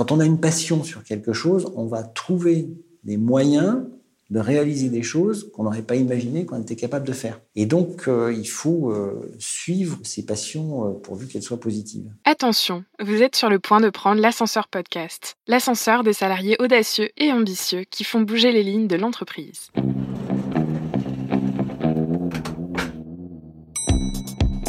[0.00, 2.70] quand on a une passion sur quelque chose, on va trouver
[3.04, 3.82] des moyens
[4.30, 7.38] de réaliser des choses qu'on n'aurait pas imaginé qu'on était capable de faire.
[7.54, 12.10] Et donc, euh, il faut euh, suivre ses passions euh, pourvu qu'elles soient positives.
[12.24, 17.30] Attention, vous êtes sur le point de prendre l'ascenseur podcast, l'ascenseur des salariés audacieux et
[17.30, 19.70] ambitieux qui font bouger les lignes de l'entreprise.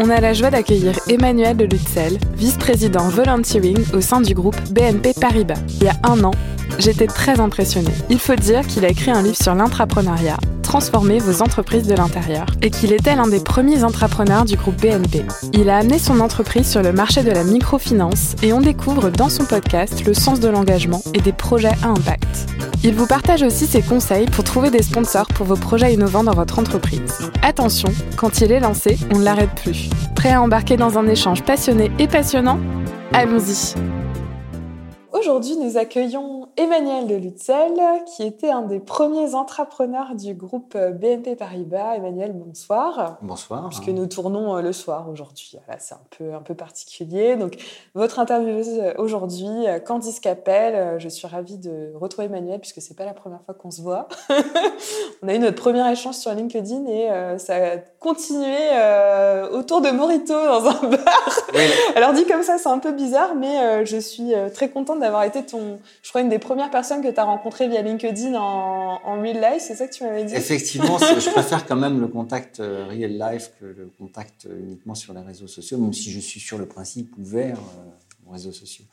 [0.00, 5.12] on a la joie d'accueillir Emmanuel de Lutzel, vice-président volunteering au sein du groupe BNP
[5.20, 5.60] Paribas.
[5.68, 6.30] Il y a un an,
[6.78, 7.92] j'étais très impressionnée.
[8.08, 12.46] Il faut dire qu'il a écrit un livre sur l'intrapreneuriat, Transformer vos entreprises de l'intérieur,
[12.62, 15.24] et qu'il était l'un des premiers entrepreneurs du groupe BNP.
[15.52, 19.28] Il a amené son entreprise sur le marché de la microfinance et on découvre dans
[19.28, 22.46] son podcast le sens de l'engagement et des projets à impact.
[22.82, 26.34] Il vous partage aussi ses conseils pour trouver des sponsors pour vos projets innovants dans
[26.34, 27.18] votre entreprise.
[27.42, 29.89] Attention, quand il est lancé, on ne l'arrête plus.
[30.14, 32.58] Prêt à embarquer dans un échange passionné et passionnant?
[33.12, 33.74] Allons-y.
[35.12, 37.72] Aujourd'hui, nous accueillons Emmanuel de Lutzel,
[38.06, 41.96] qui était un des premiers entrepreneurs du groupe BNP Paribas.
[41.96, 43.18] Emmanuel, bonsoir.
[43.20, 43.68] Bonsoir.
[43.68, 45.56] Puisque nous tournons le soir aujourd'hui.
[45.78, 47.36] C'est un peu, un peu particulier.
[47.36, 47.56] Donc,
[47.94, 50.98] votre intervieweuse aujourd'hui, Candice Capel.
[50.98, 54.08] Je suis ravie de retrouver Emmanuel, puisque c'est pas la première fois qu'on se voit.
[55.22, 59.82] On a eu notre premier échange sur LinkedIn et euh, ça a continué euh, autour
[59.82, 61.40] de Morito dans un bar.
[61.54, 61.60] Oui.
[61.94, 65.10] Alors, dit comme ça, c'est un peu bizarre, mais euh, je suis très contente d'avoir
[65.10, 68.34] d'avoir été ton, je crois, une des premières personnes que tu as rencontrées via LinkedIn
[68.34, 70.34] en, en real life, c'est ça que tu m'avais dit?
[70.34, 75.14] Effectivement, je préfère quand même le contact euh, real life que le contact uniquement sur
[75.14, 78.84] les réseaux sociaux, même si je suis sur le principe ouvert euh, aux réseaux sociaux.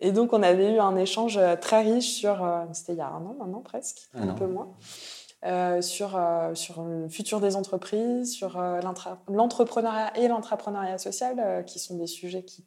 [0.00, 3.08] Et donc, on avait eu un échange euh, très riche sur, c'était il y a
[3.08, 4.68] un an maintenant presque, un, un peu moins.
[5.46, 8.80] Euh, sur, euh, sur le futur des entreprises, sur euh,
[9.28, 12.64] l'entrepreneuriat et l'entrepreneuriat social, qui sont des sujets qui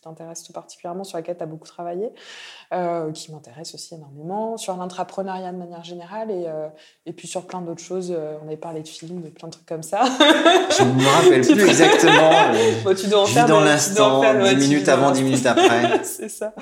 [0.00, 2.12] t'intéressent qui tout particulièrement, sur lesquels tu as beaucoup travaillé,
[3.14, 6.46] qui m'intéressent aussi énormément, sur l'entrepreneuriat de manière générale, et,
[7.06, 8.14] et puis sur plein d'autres choses.
[8.42, 10.04] on avait parlé de films, de plein de trucs comme ça.
[10.04, 12.30] Je ne me rappelle plus exactement.
[12.84, 16.00] bon, tu dois en faire dans l'instant, 10 minutes avant, 10 minutes après.
[16.04, 16.52] C'est ça.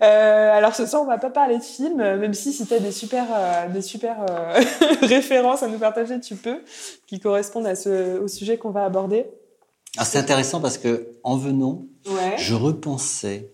[0.00, 3.26] alors ce soir, on va pas parler de films, même si c'était des super,
[3.72, 4.16] des super
[5.02, 6.62] références à nous partager, tu peux,
[7.06, 9.26] qui correspondent à ce, au sujet qu'on va aborder
[9.96, 12.36] ah, C'est intéressant parce que en venant, ouais.
[12.38, 13.52] je repensais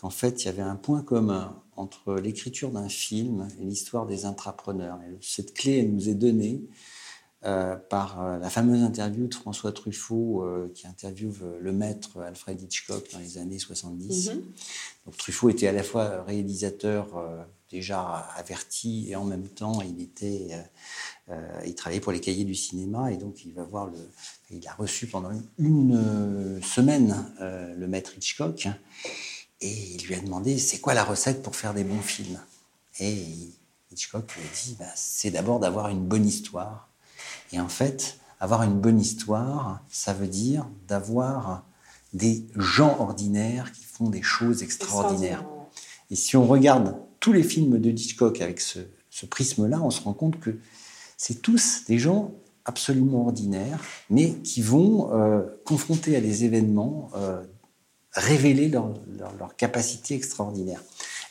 [0.00, 4.24] qu'en fait, il y avait un point commun entre l'écriture d'un film et l'histoire des
[4.24, 4.98] intrapreneurs.
[5.08, 6.62] Et cette clé, elle nous est donnée
[7.44, 12.60] euh, par euh, la fameuse interview de François Truffaut euh, qui interviewe le maître Alfred
[12.62, 14.30] Hitchcock dans les années 70.
[14.30, 14.42] Mm -hmm.
[15.04, 18.00] Donc Truffaut était à la fois réalisateur euh, déjà
[18.36, 20.50] averti et en même temps il était
[21.64, 23.98] il travaillait pour les cahiers du cinéma et donc il va voir le
[24.50, 27.10] il a reçu pendant une, une semaine
[27.80, 28.68] le maître Hitchcock
[29.62, 32.40] et il lui a demandé c'est quoi la recette pour faire des bons films?
[33.00, 33.24] Et
[33.90, 36.91] Hitchcock lui a dit bah, c'est d'abord d'avoir une bonne histoire
[37.52, 41.64] et en fait, avoir une bonne histoire, ça veut dire d'avoir
[42.12, 45.44] des gens ordinaires qui font des choses extraordinaires.
[46.10, 48.80] Et si on regarde tous les films de Hitchcock avec ce,
[49.10, 50.58] ce prisme-là, on se rend compte que
[51.16, 52.32] c'est tous des gens
[52.64, 53.80] absolument ordinaires,
[54.10, 57.42] mais qui vont euh, confronter à des événements euh,
[58.12, 60.82] révéler leur, leur, leur, capacité extraordinaire.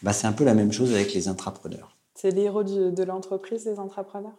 [0.02, 1.96] Ben, c'est un peu la même chose avec les intrapreneurs.
[2.16, 4.38] C'est les héros de, de l'entreprise, les intrapreneurs?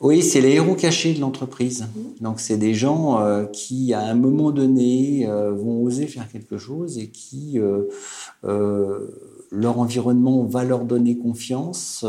[0.00, 1.86] Oui, c'est les héros cachés de l'entreprise.
[2.20, 6.56] Donc, c'est des gens euh, qui, à un moment donné, euh, vont oser faire quelque
[6.56, 9.06] chose et qui, euh,
[9.50, 12.04] leur environnement va leur donner confiance.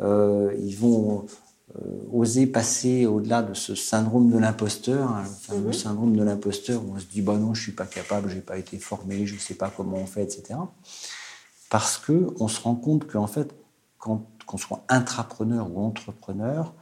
[0.00, 1.26] ils vont
[2.12, 5.72] oser passer au-delà de ce syndrome de l'imposteur, hein, le fameux mmh.
[5.72, 8.58] syndrome de l'imposteur où on se dit bah non, je suis pas capable, j'ai pas
[8.58, 10.58] été formé, je sais pas comment on fait, etc.
[11.70, 13.54] Parce que on se rend compte qu'en fait,
[13.98, 16.74] quand qu'on soit intrapreneur ou entrepreneur,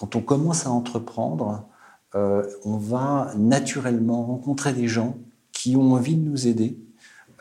[0.00, 1.68] quand on commence à entreprendre,
[2.14, 5.18] euh, on va naturellement rencontrer des gens
[5.52, 6.78] qui ont envie de nous aider,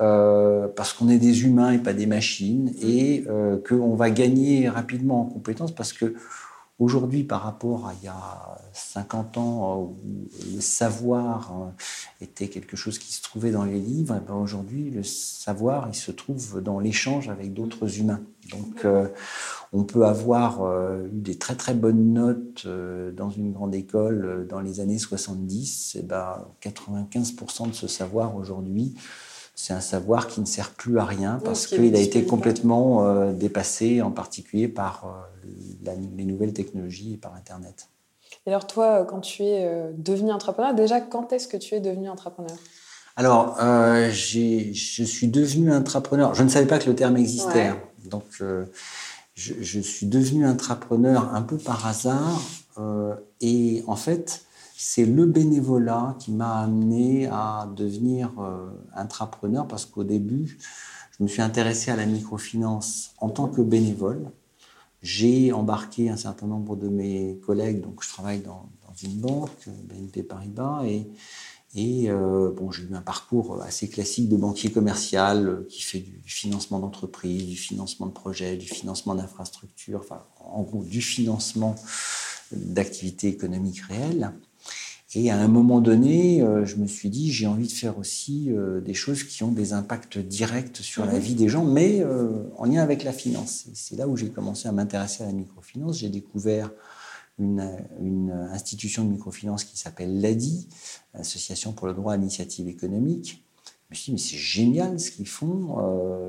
[0.02, 4.68] euh, parce qu'on est des humains et pas des machines, et euh, qu'on va gagner
[4.68, 6.16] rapidement en compétences parce que
[6.80, 9.98] Aujourd'hui, par rapport à il y a 50 ans où
[10.56, 11.74] le savoir
[12.22, 15.96] était quelque chose qui se trouvait dans les livres, et ben aujourd'hui, le savoir, il
[15.96, 18.22] se trouve dans l'échange avec d'autres humains.
[18.52, 18.88] Donc,
[19.74, 20.64] on peut avoir
[21.06, 26.04] eu des très très bonnes notes dans une grande école dans les années 70, et
[26.04, 28.96] ben 95% de ce savoir aujourd'hui
[29.62, 33.34] c'est un savoir qui ne sert plus à rien parce qu'il a été complètement euh,
[33.34, 35.04] dépassé, en particulier par
[35.86, 37.90] euh, les nouvelles technologies et par Internet.
[38.46, 41.82] Et alors toi, quand tu es euh, devenu entrepreneur, déjà, quand est-ce que tu es
[41.82, 42.56] devenu entrepreneur?
[43.18, 46.34] Alors, je suis devenu entrepreneur.
[46.36, 47.68] Je ne savais pas que le terme existait.
[47.68, 47.80] Hein.
[48.06, 48.64] Donc, je,
[49.36, 52.42] je, suis devenu entrepreneur un peu par hasard.
[53.42, 54.46] et en fait,
[54.82, 60.58] c'est le bénévolat qui m'a amené à devenir euh, intrapreneur parce qu'au début,
[61.12, 64.32] je me suis intéressé à la microfinance en tant que bénévole.
[65.02, 68.70] J'ai embarqué un certain nombre de mes collègues, donc je travaille dans,
[69.04, 74.72] une banque, BNP Paribas, et, euh, bon, j'ai eu un parcours assez classique de banquier
[74.72, 80.24] commercial euh, qui fait du financement d'entreprise, du financement de projets, du financement d'infrastructures, enfin,
[80.40, 81.76] en gros, du financement
[82.54, 84.34] d'activités économiques réelles.
[85.16, 88.52] Et à un moment donné, euh, je me suis dit, j'ai envie de faire aussi
[88.52, 91.20] euh, des choses qui ont des impacts directs sur la mhm.
[91.20, 93.66] vie des gens, mais euh, en lien avec la finance.
[93.74, 95.98] C'est là où j'ai commencé à m'intéresser à la microfinance.
[95.98, 96.70] J'ai découvert
[97.40, 100.68] une, une, institution de microfinance qui s'appelle l'ADI,
[101.16, 103.44] Association pour le droit à l'initiative économique.
[103.90, 105.78] Je me suis dit, mais c'est génial ce qu'ils font,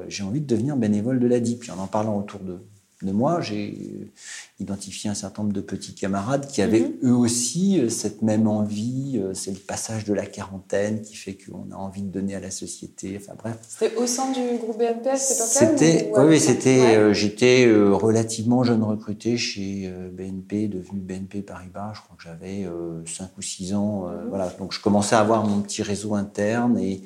[0.09, 1.56] j'ai envie de devenir bénévole de l'ADI.
[1.56, 2.61] Puis en en parlant autour de,
[3.02, 4.12] de moi, j'ai
[4.58, 7.11] identifié un certain nombre de petits camarades qui avaient mhm.
[7.11, 9.19] eux aussi euh, cette même envie.
[9.19, 12.41] Euh, c'est le passage de la quarantaine qui fait qu'on a envie de donner à
[12.41, 13.19] la société.
[13.19, 13.56] Enfin bref.
[13.67, 16.97] C'était au sein du groupe BNP à cette C'était, oui, c'était.
[16.97, 21.93] Euh, j'étais relativement jeune recruté chez BNP, devenu BNP Paribas.
[21.94, 22.69] Je crois que j'avais
[23.06, 24.08] 5 ou 6 ans.
[24.08, 24.29] Mhm.
[24.29, 27.03] Voilà, donc je commençais à avoir mon petit réseau interne et,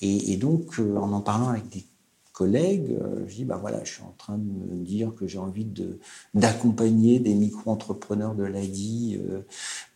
[0.00, 1.84] et, et donc en en parlant avec des
[2.34, 5.38] collègues, euh, je dis bah voilà, je suis en train de me dire que j'ai
[5.38, 5.98] envie de
[6.34, 9.40] d'accompagner des micro-entrepreneurs de l'ADI euh,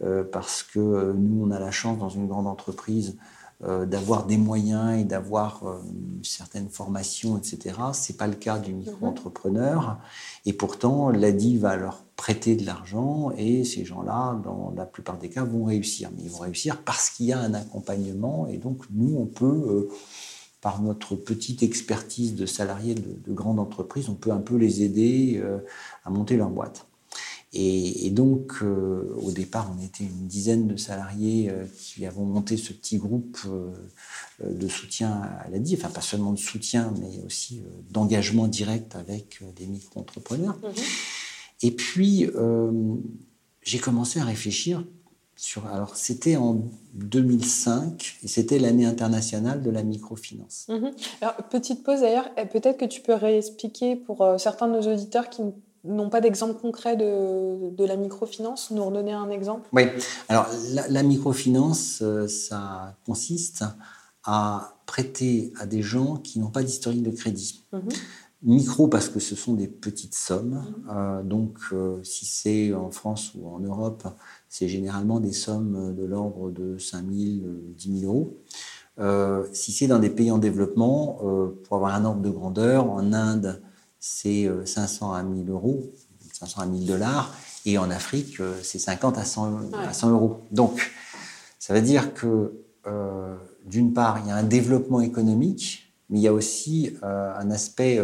[0.05, 3.19] euh, parce que nous on a la chance dans une grande entreprise
[3.89, 5.65] d'avoir des moyens et d'avoir
[6.23, 7.75] certaines formations, etc.
[7.93, 9.99] C'est pas le cas du micro-entrepreneur.
[10.47, 15.29] Et pourtant, l'ADI va leur prêter de l'argent et ces gens-là, dans la plupart des
[15.29, 16.09] cas, vont réussir.
[16.15, 19.89] Mais ils vont réussir parce qu'il y a un accompagnement et donc nous, on peut
[20.61, 25.41] par notre petite expertise de salariés de, grandes entreprises, on peut un peu les aider
[25.43, 25.59] euh,
[26.05, 26.87] à monter leur boîte.
[27.55, 32.59] Et, donc, euh, au départ, on était une dizaine de salariés euh, qui avons monté
[32.59, 33.39] ce petit groupe
[34.45, 39.43] de soutien à la DI, enfin pas seulement de soutien, mais aussi d'engagement direct avec
[39.57, 40.59] des micro-entrepreneurs.
[40.63, 40.73] Mhm.
[41.63, 42.29] Et puis,
[43.63, 44.85] j'ai commencé à réfléchir
[45.73, 46.63] alors, c'était en
[46.95, 50.67] 2005 et c'était l'année internationale de la microfinance.
[50.69, 50.91] Mhm.
[51.21, 55.31] Alors, petite pause d'ailleurs, peut-être que tu peux réexpliquer pour euh, certains de nos auditeurs
[55.31, 55.43] qui
[55.85, 59.69] n'ont pas d'exemple concret de, de, la microfinance, nous redonner un exemple?
[59.73, 59.85] Oui,
[60.29, 60.49] alors
[60.89, 63.65] la, microfinance, euh, ça consiste
[64.25, 67.65] à prêter à des gens qui n'ont pas d'historique de crédit.
[67.73, 67.89] Mhm.
[68.43, 70.63] Micro parce que ce sont des petites sommes.
[70.91, 71.59] Euh, donc,
[72.03, 74.07] si c'est en France ou en Europe,
[74.49, 77.47] c'est généralement des sommes de l'ordre de 5 000,
[77.77, 78.39] 10 000 euros.
[79.01, 82.91] Euh, si c'est dans des pays en développement, euh, pour avoir un ordre de grandeur,
[82.91, 83.63] en Inde,
[84.01, 85.93] c'est 500 euh, à 1000 euros,
[86.33, 87.35] 500 à 1000 dollars,
[87.65, 90.43] et en Afrique, c'est 50 à 100, à 100 euros.
[90.51, 90.91] Donc,
[91.59, 92.53] ça veut dire que,
[93.67, 98.01] d'une part, il y a un développement économique, mais il y a aussi un aspect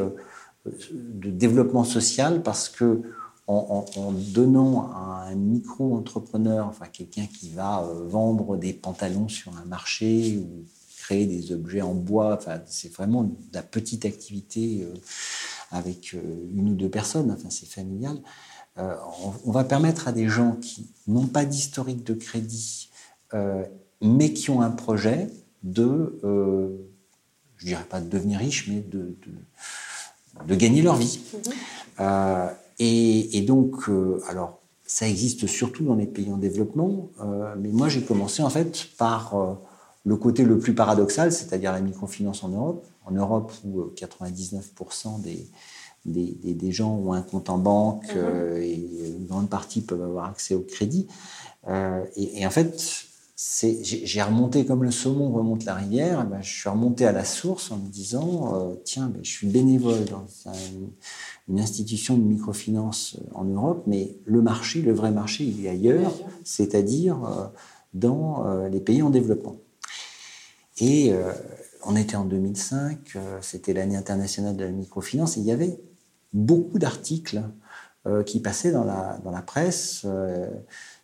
[0.66, 3.02] de développement social parce que
[3.47, 9.66] en, donnant à un micro-entrepreneur, enfin quelqu'un qui va euh, vendre des pantalons sur un
[9.66, 10.64] marché ou
[10.99, 14.94] créer des objets en bois, enfin, c'est vraiment de la petite activité euh,
[15.71, 16.21] avec euh,
[16.54, 18.16] une ou deux personnes, enfin c'est familial.
[18.78, 22.88] on, va permettre à des gens qui n'ont pas d'historique de crédit,
[24.00, 25.28] mais qui ont un projet
[25.62, 26.18] de,
[27.56, 29.33] je dirais pas de devenir riche, mais de, de,
[30.48, 31.20] gagner leur vie.
[31.98, 32.50] Mm-hmm.
[32.78, 37.88] Et, donc, euh, alors, ça existe surtout dans les pays en développement, euh, mais moi
[37.88, 39.54] j'ai commencé en fait par euh,
[40.04, 42.84] le côté le plus paradoxal, c'est-à-dire la microfinance en Europe.
[43.06, 45.46] En Europe, où 99% des,
[46.06, 48.62] des, des, gens ont un compte en banque mhm.
[48.62, 51.06] et une grande partie peuvent avoir accès au crédit.
[51.68, 53.04] Et, et, en fait,
[53.36, 56.22] j'ai remonté comme le saumon remonte la rivière.
[56.24, 59.30] Eh ben, je suis remonté à la source en me disant euh, tiens, ben, je
[59.30, 60.24] suis bénévole dans
[61.48, 65.68] une, institution de microfinance euh, en Europe, mais le marché, le vrai marché, il est
[65.68, 66.14] ailleurs,
[66.44, 67.46] c'est-à-dire euh,
[67.92, 69.56] dans les pays en développement.
[70.80, 71.12] Et
[71.84, 75.78] on était en 2005, c'était l'année internationale de la microfinance, et il y avait
[76.32, 77.40] beaucoup d'articles
[78.26, 80.06] qui passaient dans la, dans la presse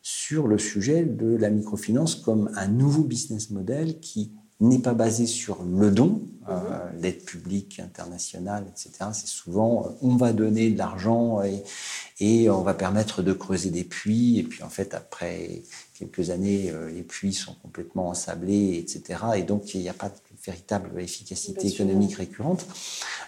[0.03, 5.27] sur le sujet de la microfinance comme un nouveau business model qui n'est pas basé
[5.27, 6.53] sur le don, euh,
[6.93, 7.01] mhm.
[7.01, 9.11] l'aide publique internationale, etc.
[9.13, 11.63] C'est souvent euh, on va donner de l'argent et,
[12.21, 14.39] et, on va permettre de creuser des puits.
[14.39, 15.63] Et puis en fait, après
[15.95, 19.21] quelques années, euh, les puits sont complètement ensablés, etc.
[19.37, 22.67] Et donc il n'y a pas de véritable efficacité économique récurrente.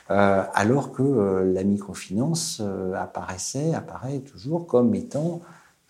[0.08, 2.62] alors que la microfinance
[2.96, 5.42] apparaissait, apparaît toujours comme étant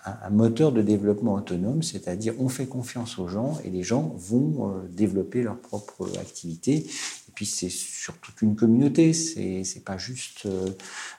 [0.04, 4.68] un moteur de développement autonome, c'est-à-dire on fait confiance aux gens et les gens vont
[4.68, 6.86] euh, développer leur propre activité.
[7.34, 10.68] Puis c'est sur toute une communauté, c'est c'est pas juste euh,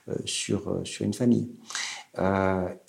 [0.10, 1.50] euh, sur sur une famille.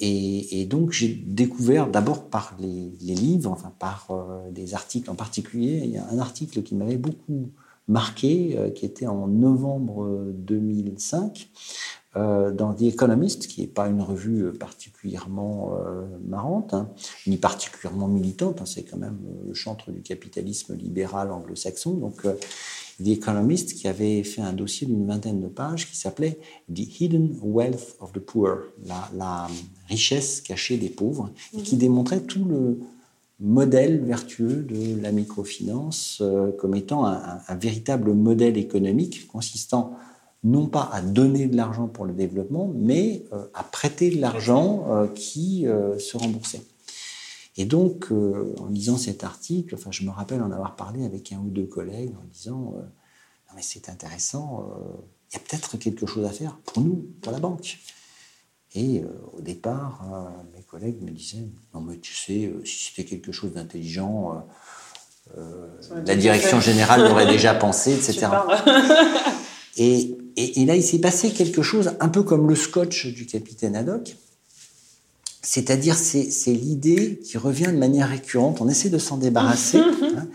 [0.00, 4.09] et, donc j'ai découvert d'abord par les, les, livres, enfin par
[4.50, 5.83] des articles en particulier.
[5.85, 7.50] Il y a un article qui m'avait beaucoup
[7.88, 11.50] marqué, qui était en novembre 2005
[12.16, 16.88] euh, dans The Economist, qui n'est pas une revue particulièrement euh, marrante, hein,
[17.26, 21.95] ni particulièrement militante, hein, c'est quand même euh, le chantre du capitalisme libéral anglo-saxon.
[21.95, 22.25] Donc,
[23.03, 26.39] The Economist, qui avait fait un dossier d'une vingtaine de pages qui s'appelait
[26.73, 28.59] The Hidden Wealth of the Poor,
[29.17, 29.49] la,
[29.89, 31.81] richesse cachée des pauvres, et qui mhm.
[31.81, 32.79] démontrait tout le
[33.41, 36.23] modèle vertueux de la microfinance
[36.59, 39.99] comme étant un, un, véritable modèle économique consistant
[40.45, 44.87] non pas à donner de l'argent pour le développement, mais euh, à prêter de l'argent
[44.91, 46.61] euh, qui euh, se remboursait.
[47.56, 51.38] Et donc, en lisant cet article, enfin, je me rappelle en avoir parlé avec un
[51.38, 54.68] ou deux collègues en disant Non, mais c'est intéressant,
[55.30, 57.78] il y a peut-être quelque chose à faire pour nous, pour la banque.
[58.75, 60.04] Et au départ,
[60.52, 64.44] mes collègues me disaient Non, mais tu sais, si c'était quelque chose d'intelligent,
[65.37, 68.26] la direction générale l'aurait déjà pensé, etc.
[69.76, 73.75] Et, et, là, il s'est passé quelque chose un peu comme le scotch du capitaine
[73.75, 74.16] Haddock.
[75.45, 78.63] C'est-à-dire, c'est l'idée qui revient de manière récurrente.
[78.63, 80.29] On essaie de s'en débarrasser hein,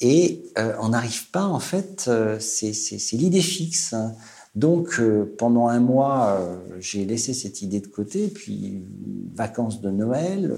[0.00, 2.72] et euh, on n'arrive pas, en fait, euh, c'est
[3.12, 3.92] l'idée fixe.
[3.92, 4.14] Hein.
[4.54, 6.40] Donc, euh, pendant un mois,
[6.80, 8.28] j'ai laissé cette idée de côté.
[8.28, 8.82] Puis,
[9.34, 10.54] vacances de Noël,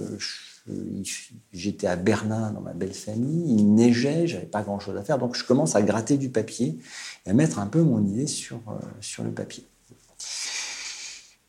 [1.53, 5.19] j'étais à Berlin dans ma belle famille, il neigeait, j'avais pas grand chose à faire,
[5.19, 6.79] donc je commence à gratter du papier
[7.27, 8.61] et à mettre un peu mon idée sur,
[9.01, 9.65] sur le papier.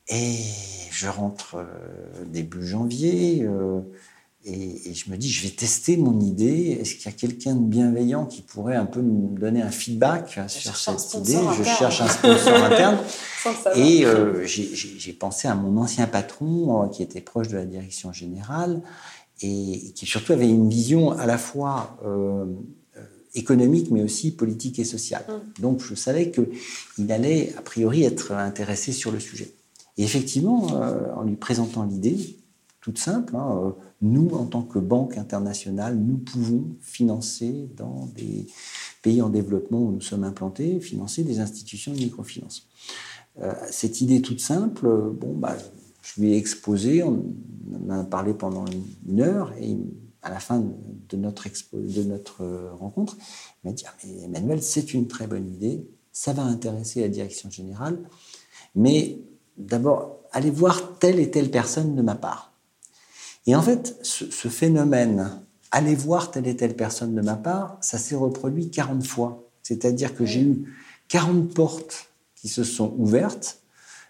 [0.09, 0.37] Et
[0.91, 3.79] je rentre euh, début janvier euh,
[4.45, 6.79] et, je me dis, je vais tester mon idée.
[6.81, 10.39] Est-ce qu'il y a quelqu'un de bienveillant qui pourrait un peu me donner un feedback
[10.47, 11.37] sur cette idée?
[11.57, 12.97] Je cherche un sponsor interne.
[13.75, 14.05] et
[14.45, 18.81] j'ai pensé à mon ancien patron qui était proche de la direction générale
[19.41, 22.45] et qui surtout avait une vision à la fois euh,
[23.35, 25.25] économique mais aussi politique et sociale.
[25.27, 25.61] Mm.
[25.61, 29.53] Donc je savais qu'il allait a priori être intéressé sur le sujet.
[29.99, 32.37] Et effectivement, euh, en lui présentant l'idée,
[32.79, 38.47] toute simple, hein, euh, nous en tant que banque internationale, nous pouvons financer dans des
[39.01, 42.69] pays en développement où nous sommes implantés, financer des institutions de microfinance.
[43.71, 45.57] cette idée toute simple, bon, bah,
[46.01, 47.21] je lui ai exposé, on
[47.89, 48.63] en a parlé pendant
[49.05, 49.77] une heure, et
[50.21, 50.63] à la fin
[51.09, 52.45] de notre, de notre
[52.79, 53.17] rencontre,
[53.63, 57.49] il m'a dit ah, Emmanuel, c'est une très bonne idée, ça va intéresser la direction
[57.49, 57.99] générale,
[58.75, 59.19] mais
[59.59, 62.51] d'abord, allez voir telle et telle personne de ma part.
[63.45, 65.39] Et en fait, ce, ce phénomène,
[65.71, 69.43] allez voir telle et telle personne de ma part, ça s'est reproduit 40 fois.
[69.63, 70.73] C'est-à-dire que j'ai eu
[71.09, 73.59] 40 portes qui se sont ouvertes.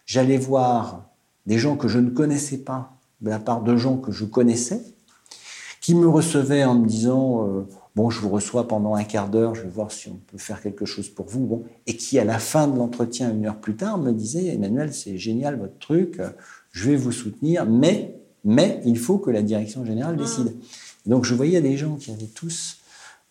[0.05, 1.09] J'allais voir
[1.45, 4.81] des gens que je ne connaissais pas de la part de gens que je connaissais,
[5.81, 9.55] qui me recevaient en me disant euh, bon, je vous reçois pendant un quart d'heure,
[9.55, 12.23] je vais voir si on peut faire quelque chose pour vous, bon, et qui à
[12.23, 16.21] la fin de l'entretien, une heure plus tard, me disait Emmanuel, c'est génial votre truc,
[16.71, 18.15] je vais vous soutenir, mais
[18.45, 20.21] mais il faut que la direction générale ah.
[20.21, 20.55] décide.
[21.05, 22.77] donc je voyais des gens qui avaient tous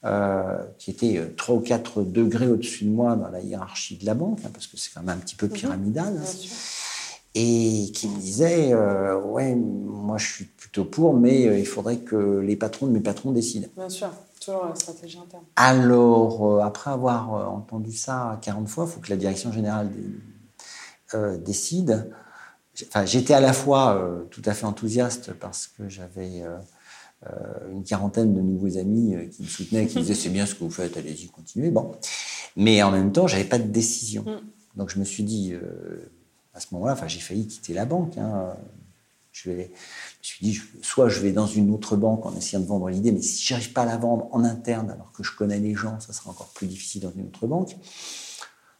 [0.05, 4.15] euh, qui étaient 3 ou 4 degrés au-dessus de moi dans la hiérarchie de la
[4.15, 5.53] banque, hein, parce que c'est quand même un petit peu mhm.
[5.53, 6.15] pyramidal.
[6.17, 6.49] Hein
[7.35, 11.99] et qui me disait euh, Ouais, moi je suis plutôt pour, mais euh, il faudrait
[11.99, 13.69] que les patrons de mes patrons décident.
[13.77, 14.11] Bien sûr,
[14.49, 15.45] toujours la stratégie interne.
[15.57, 19.91] Alors, euh, après avoir entendu ça 40 fois, il faut que la direction générale
[21.39, 22.11] décide.
[22.87, 26.45] Enfin, j'étais à la fois tout à fait enthousiaste parce que j'avais
[27.73, 30.71] une quarantaine de nouveaux amis qui me soutenaient, qui disaient c'est bien ce que vous
[30.71, 31.71] faites, allez-y, continuez.
[31.71, 31.93] Bon.
[32.57, 34.23] Mais en même temps, j'avais pas de décision.
[34.23, 34.41] Mm.
[34.77, 35.55] Donc je me suis dit,
[36.59, 38.19] à ce moment-là, enfin, j'ai failli quitter la banque.
[38.19, 38.53] Hein.
[39.33, 39.71] Je, vais,
[40.29, 43.23] suis dit, soit je vais dans une autre banque en essayant de vendre l'idée, mais
[43.23, 45.99] si je n'arrive pas à la vendre en interne, alors que je connais les gens,
[46.01, 47.77] ça sera encore plus difficile dans une autre banque.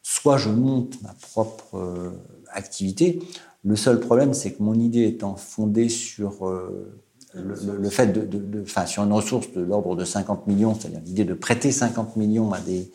[0.03, 2.13] Soit je monte ma propre
[2.51, 3.21] activité.
[3.63, 7.01] Le seul problème, c'est que mon idée étant fondée sur euh,
[7.33, 11.33] le, fait de, enfin, sur une ressource de l'ordre de 50 millions, c'est-à-dire l'idée de
[11.33, 12.91] prêter 50 millions à des,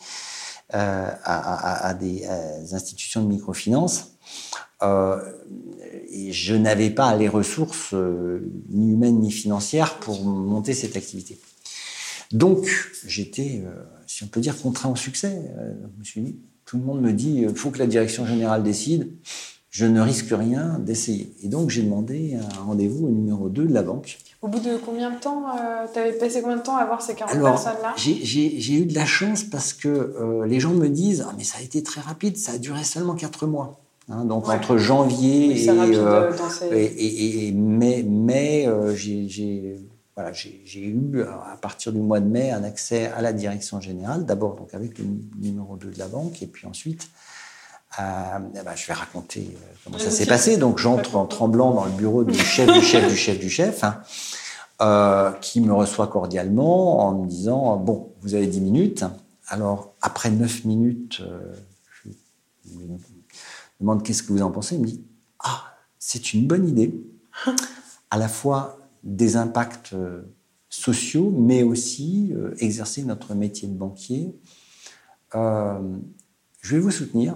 [0.73, 2.25] euh, à, des
[2.73, 4.13] institutions de microfinance,
[4.81, 5.21] euh,
[6.15, 7.93] et je n'avais pas les ressources
[8.69, 11.37] ni humaines ni financières pour monter cette activité.
[12.31, 12.67] Donc,
[13.05, 13.63] j'étais,
[14.07, 15.41] si on peut dire, contraint au succès.
[15.57, 18.63] je me suis dit, tout le monde me dit, il faut que la direction générale
[18.63, 19.11] décide
[19.75, 21.35] je ne risque rien d'essayer.
[21.43, 24.17] Et donc, j'ai demandé un rendez-vous au numéro 2 de la banque.
[24.41, 27.01] Au bout de combien de temps euh, Tu avais passé combien de temps à voir
[27.01, 27.93] ces 40 personnes-là?
[27.97, 31.57] J'ai eu de la chance parce que euh, les gens me disent ah, mais ça
[31.59, 33.81] a été très rapide, ça a duré seulement 4 mois.
[34.07, 36.31] Hein, donc, entre janvier euh,
[36.71, 39.79] et, et, mai, mai j'ai
[40.15, 40.31] voilà,
[40.75, 44.73] eu, à partir du mois de mai, un accès à la direction générale, d'abord donc
[44.73, 45.05] avec le
[45.39, 47.09] numéro 2 de la banque, et puis ensuite
[47.99, 50.57] euh, eh ben, je vais raconter euh, comment ça s'est passé.
[50.57, 53.83] Donc j'entre en tremblant dans le bureau du chef, du chef, du chef, du chef,
[53.83, 54.01] hein,
[54.81, 59.05] euh, qui me reçoit cordialement en me disant bon, vous avez 10 minutes.
[59.47, 61.21] Alors après 9 minutes,
[62.03, 62.09] je
[63.79, 64.75] demande qu'est-ce que vous en pensez?
[64.75, 65.03] Il me dit
[65.39, 67.03] ah, c'est une bonne idée,
[68.09, 69.95] à la fois des impacts
[70.69, 74.35] sociaux, mais aussi exercer notre métier de banquier.
[75.33, 77.35] je vais vous soutenir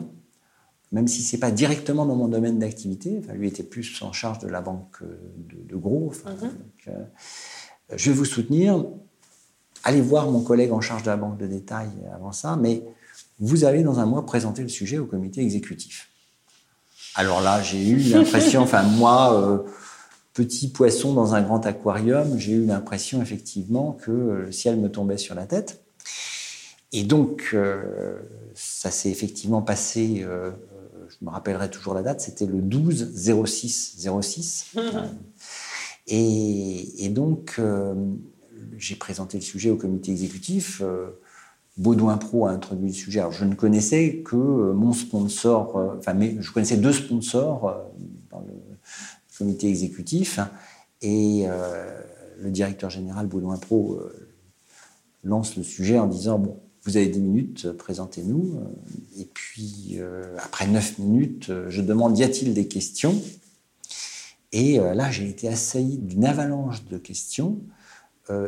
[0.91, 3.19] même si c'est pas directement dans mon domaine d'activité.
[3.19, 5.03] Enfin, lui était plus en charge de la banque
[5.37, 6.11] de, gros.
[6.25, 6.49] Mhm.
[6.87, 7.05] Euh,
[7.95, 8.85] je vais vous soutenir.
[9.83, 12.83] Allez voir mon collègue en charge de la banque de détail avant ça, mais
[13.39, 16.09] vous allez dans un mois présenter le sujet au comité exécutif.
[17.19, 19.57] Alors là, j'ai eu l'impression, enfin moi, euh,
[20.33, 24.11] petit poisson dans un grand aquarium, j'ai eu l'impression effectivement que
[24.45, 25.83] le ciel me tombait sur la tête.
[26.93, 28.15] Et donc, euh,
[28.55, 30.25] ça s'est effectivement passé
[31.09, 33.11] je me rappellerai toujours la date, c'était le 12
[33.45, 34.75] 06 06.
[36.07, 37.95] et, donc, euh,
[38.77, 40.81] j'ai présenté le sujet au comité exécutif.
[41.79, 43.19] Euh, Baudouin Pro a introduit le sujet.
[43.19, 47.83] Alors, je ne connaissais que euh, mon sponsor, enfin, mais je connaissais deux sponsors
[48.29, 48.53] dans le
[49.37, 50.39] comité exécutif.
[51.01, 51.45] Et
[52.41, 54.01] le directeur général Baudouin Pro
[55.23, 58.59] lance le sujet en disant Bon, vous avez 10 minutes, présentez-nous.
[59.17, 63.21] Et puis, euh, après 9 minutes, euh, je demande, y a-t-il des questions?
[64.51, 67.59] Et euh, là, j'ai été assailli d'une avalanche de questions,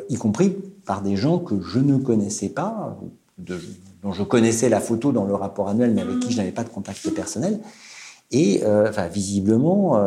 [0.09, 2.99] y compris par des gens que je ne connaissais pas,
[3.37, 6.63] dont je connaissais la photo dans le rapport annuel, mais avec qui je n'avais pas
[6.63, 7.59] de contact personnel.
[8.31, 9.99] Et enfin, visiblement,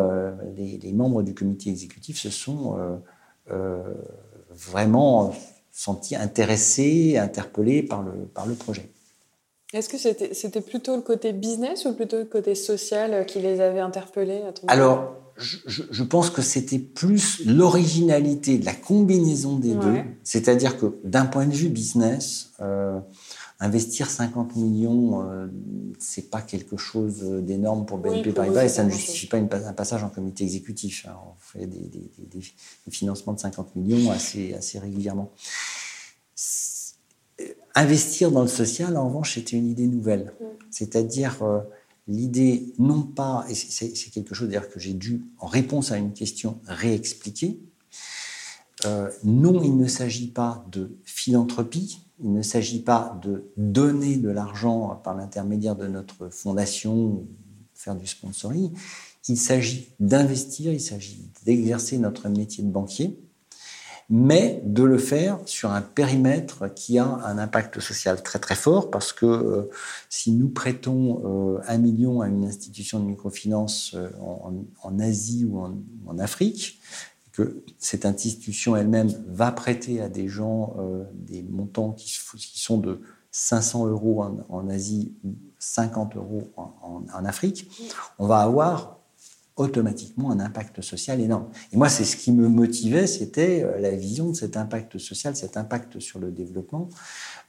[0.56, 2.76] les, les, membres du comité exécutif se sont
[4.50, 5.34] vraiment
[5.74, 8.88] sentis intéressés, interpellés par le, par le projet.
[9.74, 13.80] Est-ce que c'était plutôt le côté business ou plutôt le côté social qui les avait
[13.80, 20.02] interpellés à Alors, je, je, pense que c'était plus l'originalité, la combinaison des deux.
[20.22, 23.00] C'est-à-dire que d'un point de vue business, euh,
[23.60, 25.46] investir 50 millions, euh,
[25.98, 29.72] c'est pas quelque chose d'énorme pour BNP Paribas et ça ne justifie pas une, un
[29.72, 31.06] passage en comité exécutif.
[31.08, 31.16] Hein.
[31.26, 32.40] On fait des, des, des,
[32.86, 35.32] des, financements de 50 millions assez, assez régulièrement.
[37.74, 40.32] Investir dans le social, en revanche, c'était une idée nouvelle.
[40.40, 40.44] Mm.
[40.70, 41.60] C'est-à-dire euh,
[42.06, 46.12] l'idée, non pas, et c'est quelque chose d'ailleurs que j'ai dû, en réponse à une
[46.12, 47.60] question, réexpliquer.
[48.84, 54.28] Euh, non, il ne s'agit pas de philanthropie, il ne s'agit pas de donner de
[54.28, 57.26] l'argent par l'intermédiaire de notre fondation,
[57.74, 58.72] faire du sponsoring.
[59.28, 63.18] Il s'agit d'investir, il s'agit d'exercer notre métier de banquier
[64.10, 68.90] mais de le faire sur un périmètre qui a un impact social très très fort,
[68.90, 69.70] parce que euh,
[70.08, 74.10] si nous prêtons euh, un million à une institution de microfinance euh,
[74.82, 76.80] en, Asie ou en, Afrique,
[77.32, 80.76] que cette institution elle-même va prêter à des gens
[81.14, 83.00] des montants qui, sont de
[83.32, 87.68] 500 euros en, Asie ou 50 euros en Afrique,
[88.20, 89.00] on va avoir
[89.56, 91.46] automatiquement un impact social énorme.
[91.72, 95.36] Et moi, c'est ce qui me motivait, c'était euh, la vision de cet impact social,
[95.36, 96.88] cet impact sur le développement,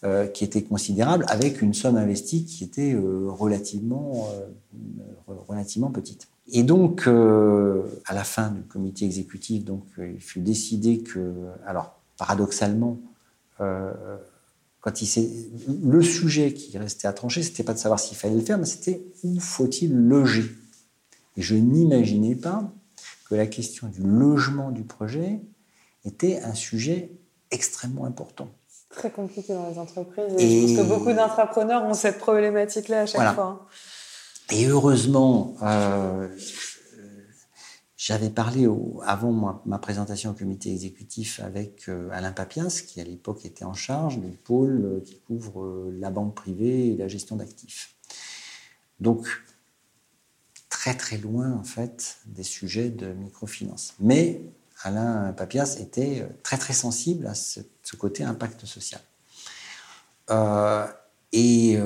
[0.04, 4.28] euh, qui était considérable, avec une somme investie qui était euh, relativement,
[5.48, 6.28] relativement petite.
[6.52, 11.34] Et donc, à la fin du comité exécutif, donc, il fut décidé que,
[11.66, 13.00] alors, paradoxalement,
[13.58, 15.40] quand il
[15.84, 18.68] le sujet qui restait à trancher, c'était pas de savoir s'il fallait le faire, mais
[18.68, 20.52] c'était où faut-il loger?
[21.38, 22.72] Et je n'imaginais pas
[23.30, 25.42] que la question du logement du projet
[26.06, 27.12] était un sujet
[27.52, 28.50] extrêmement important.
[28.90, 30.34] Très compliqué dans les entreprises.
[30.38, 33.68] Et, je pense que beaucoup d'entrepreneurs ont cette problématique-là à chaque fois.
[34.52, 36.30] Et heureusement, euh,
[37.98, 38.68] j'avais parlé
[39.04, 43.74] avant ma présentation au comité exécutif avec euh, Alain Papias, qui à l'époque était en
[43.74, 47.96] charge du pôle euh, qui couvre la banque privée et la gestion d'actifs.
[49.00, 49.28] Donc,
[50.86, 53.96] très très loin en fait des sujets de microfinance.
[54.00, 54.42] Mais
[54.84, 57.62] Alain Papias était très très sensible à ce,
[57.98, 59.02] côté impact social.
[61.34, 61.78] et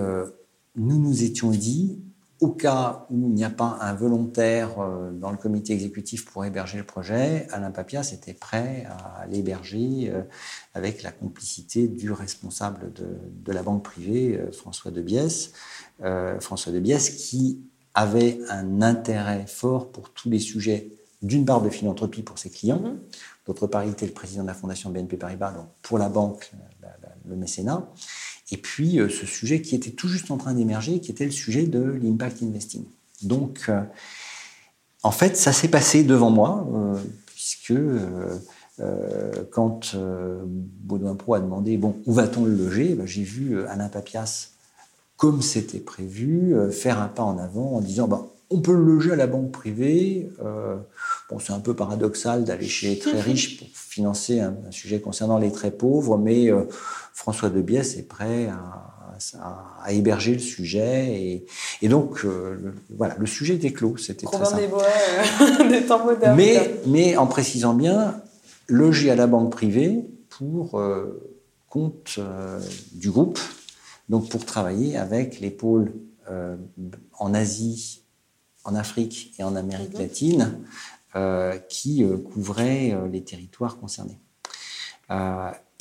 [0.76, 2.02] nous nous étions dit,
[2.40, 6.46] au cas où il n'y a pas un volontaire euh, dans le comité exécutif pour
[6.46, 10.22] héberger le projet, Alain Papias était prêt à l'héberger euh,
[10.74, 15.06] avec la complicité du responsable de, la banque privée, euh, François de
[16.40, 17.62] François de Biès, qui
[17.94, 22.82] avait un intérêt fort pour tous les sujets, d'une part de philanthropie pour ses clients,
[22.82, 23.46] mm-hmm.
[23.48, 26.52] d'autre part il était le président de la fondation BNP Paribas, donc pour la banque,
[27.28, 27.88] le mécénat,
[28.52, 31.32] et puis euh, ce sujet qui était tout juste en train d'émerger, qui était le
[31.32, 32.84] sujet de l'impact investing.
[33.22, 33.82] Donc, euh,
[35.04, 37.74] en fait, ça s'est passé devant moi, euh, puisque
[39.52, 42.96] quand Baudouin Pro a demandé bon, où va-t-on le loger?
[42.96, 44.52] Ben, J'ai vu Alain Papias,
[45.20, 49.12] comme c'était prévu, faire un pas en avant en disant ben, on peut le loger
[49.12, 50.28] à la banque privée.
[51.30, 55.00] bon, c'est un peu paradoxal d'aller chez les très riches pour financer un, un, sujet
[55.00, 56.50] concernant les très pauvres, mais
[57.14, 61.46] François de Biès est prêt à, héberger le sujet.
[61.82, 63.98] Et, donc, euh, le, voilà, le sujet était clos.
[63.98, 64.62] C'était très simple.
[64.62, 64.84] Des, bois,
[65.42, 66.38] euh, des temps modernes.
[66.38, 68.16] Mais, mais en précisant bien,
[68.68, 71.22] logé à la banque privée pour euh,
[71.68, 72.20] compte
[72.94, 73.40] du groupe,
[74.10, 75.94] donc pour travailler avec les pôles
[77.18, 78.04] en Asie,
[78.64, 80.00] en Afrique et en Amérique mhm.
[80.00, 80.60] latine
[81.70, 84.20] qui couvraient les territoires concernés.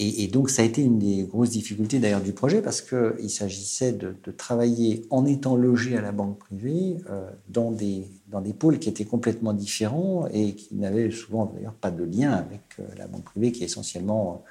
[0.01, 3.93] Et, donc, ça a été une des grosses difficultés d'ailleurs du projet parce qu'il s'agissait
[3.93, 8.79] de, travailler en étant logé à la banque privée euh, dans, des, dans des pôles
[8.79, 13.09] qui étaient complètement différents et qui n'avaient souvent d'ailleurs pas de lien avec euh, la
[13.09, 14.49] banque privée qui est essentiellement euh,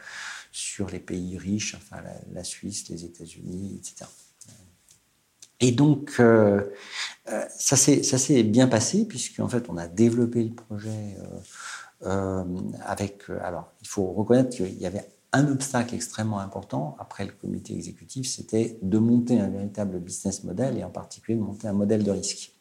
[0.57, 1.97] sur les pays riches, enfin
[2.33, 4.09] la, Suisse, les États-Unis, etc.
[5.59, 6.21] Et donc,
[7.57, 11.17] ça s'est bien passé puisqu'en fait, on a développé le projet
[12.01, 13.23] avec.
[13.41, 18.27] alors, il faut reconnaître qu'il y avait un obstacle extrêmement important après le comité exécutif,
[18.27, 22.11] c'était de monter un véritable business model et en particulier de monter un modèle de
[22.11, 22.51] risque.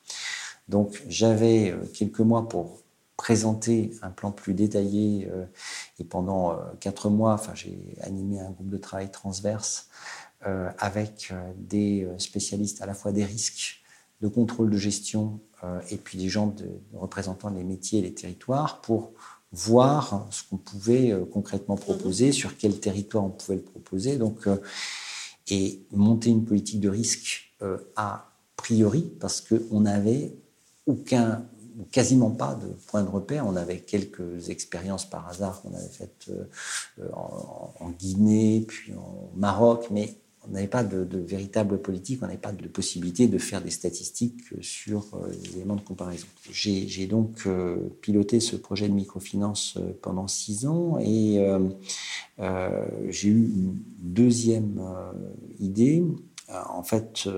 [0.68, 2.82] Donc j'avais euh, quelques mois pour
[3.16, 5.44] présenter un plan plus détaillé euh,
[5.98, 9.88] et pendant euh, quatre mois, enfin, j'ai animé un groupe de travail transverse
[10.78, 13.82] avec des spécialistes à la fois des risques,
[14.20, 15.40] de contrôle de gestion
[15.90, 19.12] et puis des gens de, représentant les métiers et les territoires pour
[19.52, 24.16] voir ce qu'on pouvait euh, concrètement proposer, sur quel territoire on pouvait le proposer.
[24.16, 24.56] Donc, euh,
[25.48, 30.34] et monter une politique de risque euh, a priori, parce qu'on n'avait
[30.86, 31.46] aucun,
[31.90, 33.46] quasiment pas de point de repère.
[33.46, 36.30] On avait quelques expériences par hasard qu'on avait faites
[37.12, 40.16] en, en, Guinée, puis en Maroc, mais
[40.48, 44.42] on n'avait pas de, véritable politique, on n'avait pas de possibilité de faire des statistiques
[44.60, 46.26] sur euh, les éléments de comparaison.
[46.50, 51.38] J'ai donc euh, piloté ce projet de microfinance euh, pendant six ans et
[53.08, 54.80] j'ai eu une deuxième
[55.58, 56.04] idée,
[56.48, 57.28] en fait,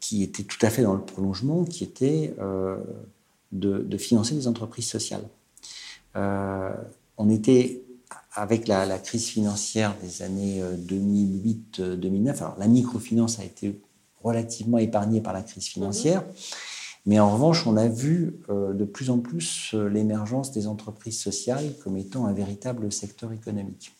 [0.00, 2.34] qui était tout à fait dans le prolongement, qui était
[3.52, 5.28] de, de, financer les entreprises sociales.
[6.14, 7.82] on était
[8.32, 13.80] avec la, crise financière des années 2008-2009, euh, alors la microfinance a été
[14.22, 16.22] relativement épargnée par la crise financière,
[17.06, 21.18] mais en revanche, on a vu euh, de plus en plus euh, l'émergence des entreprises
[21.18, 23.92] sociales comme étant un véritable secteur économique.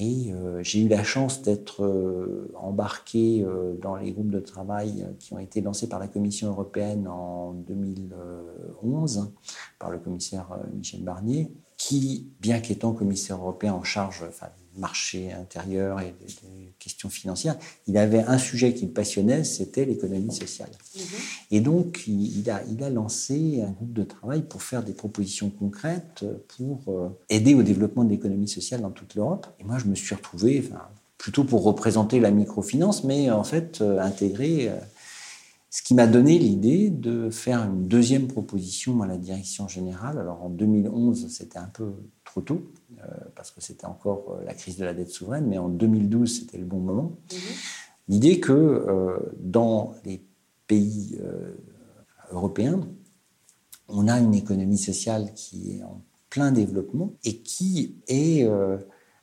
[0.00, 3.44] Et j'ai eu la chance d'être embarqué
[3.82, 9.32] dans les groupes de travail qui ont été lancés par la Commission européenne en 2011
[9.80, 14.24] par le commissaire Michel Barnier qui, bien qu'étant commissaire européen en charge
[14.78, 17.56] marché intérieur et des, questions financières,
[17.88, 20.70] il avait un sujet qui le passionnait, c'était l'économie sociale.
[20.94, 21.02] Mhm.
[21.50, 25.50] Et donc, il, a, il a lancé un groupe de travail pour faire des propositions
[25.50, 26.24] concrètes
[26.56, 29.48] pour euh, aider au développement de l'économie sociale dans toute l'Europe.
[29.58, 30.82] Et moi, je me suis retrouvé, enfin,
[31.16, 34.70] plutôt pour représenter la microfinance, mais en fait, euh, intégrer
[35.70, 40.18] Ce qui m'a donné l'idée de faire une deuxième proposition à la direction générale.
[40.18, 41.92] Alors en 2011, c'était un peu
[42.24, 43.04] trop tôt, euh,
[43.34, 46.56] parce que c'était encore euh, la crise de la dette souveraine, mais en 2012, c'était
[46.56, 47.18] le bon moment.
[47.32, 47.38] Mhm.
[48.08, 50.24] L'idée que euh, dans les
[50.66, 51.18] pays
[52.30, 52.80] européens,
[53.88, 58.46] on a une économie sociale qui est en plein développement et qui est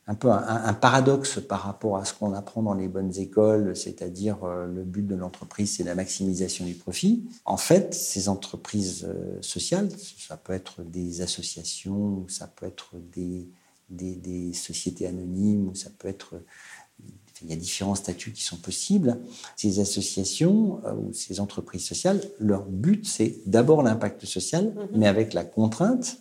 [0.08, 4.44] un peu un, paradoxe par rapport à ce qu'on apprend dans les bonnes écoles, c'est-à-dire
[4.44, 7.28] euh, le but de l'entreprise, c'est la maximisation du profit.
[7.44, 13.48] En fait, ces entreprises euh, sociales, ça peut être des associations, ça peut être des,
[13.90, 16.40] des, sociétés anonymes, ça peut être...
[17.42, 19.18] Il y a différents statuts qui sont possibles.
[19.56, 24.88] Ces associations euh, ou ces entreprises sociales, leur but, c'est d'abord l'impact social, mm-hmm.
[24.94, 26.18] mais avec la contrainte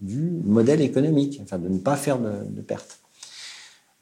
[0.00, 3.00] du modèle économique, enfin de ne pas faire de, de pertes.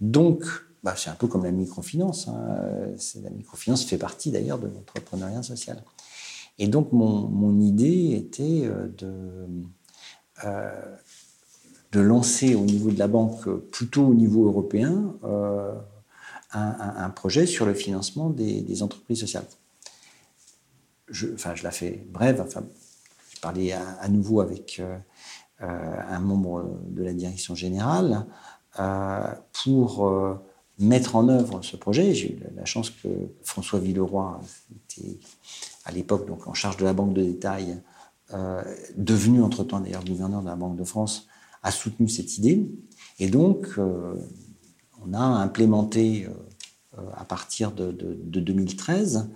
[0.03, 0.45] Donc,
[0.83, 2.27] bah, c'est un peu comme la microfinance.
[2.27, 2.93] Hein.
[3.23, 5.83] La microfinance fait partie d'ailleurs de l'entrepreneuriat social.
[6.59, 9.47] Et donc, mon, idée était euh, de,
[10.45, 10.97] euh,
[11.93, 15.73] de lancer au niveau de la banque, plutôt au niveau européen, euh,
[16.53, 19.47] un, projet sur le financement des, entreprises sociales.
[21.09, 22.43] Je, enfin, je la fais brève.
[22.45, 22.65] Enfin,
[23.33, 24.83] je parlais à nouveau avec
[25.61, 28.27] un membre de la direction générale.
[28.81, 30.35] Euh, pour euh,
[30.79, 32.15] mettre en œuvre ce projet.
[32.15, 33.09] J'ai eu la chance que
[33.43, 34.41] François Villeroy
[34.89, 35.19] était
[35.85, 37.79] à l'époque donc en charge de la banque de détail,
[38.33, 38.63] euh,
[38.97, 41.27] devenu entre-temps d'ailleurs gouverneur de la Banque de France,
[41.63, 42.67] a soutenu cette idée.
[43.19, 46.27] Et donc, on a implémenté
[47.15, 49.29] à partir de, 2013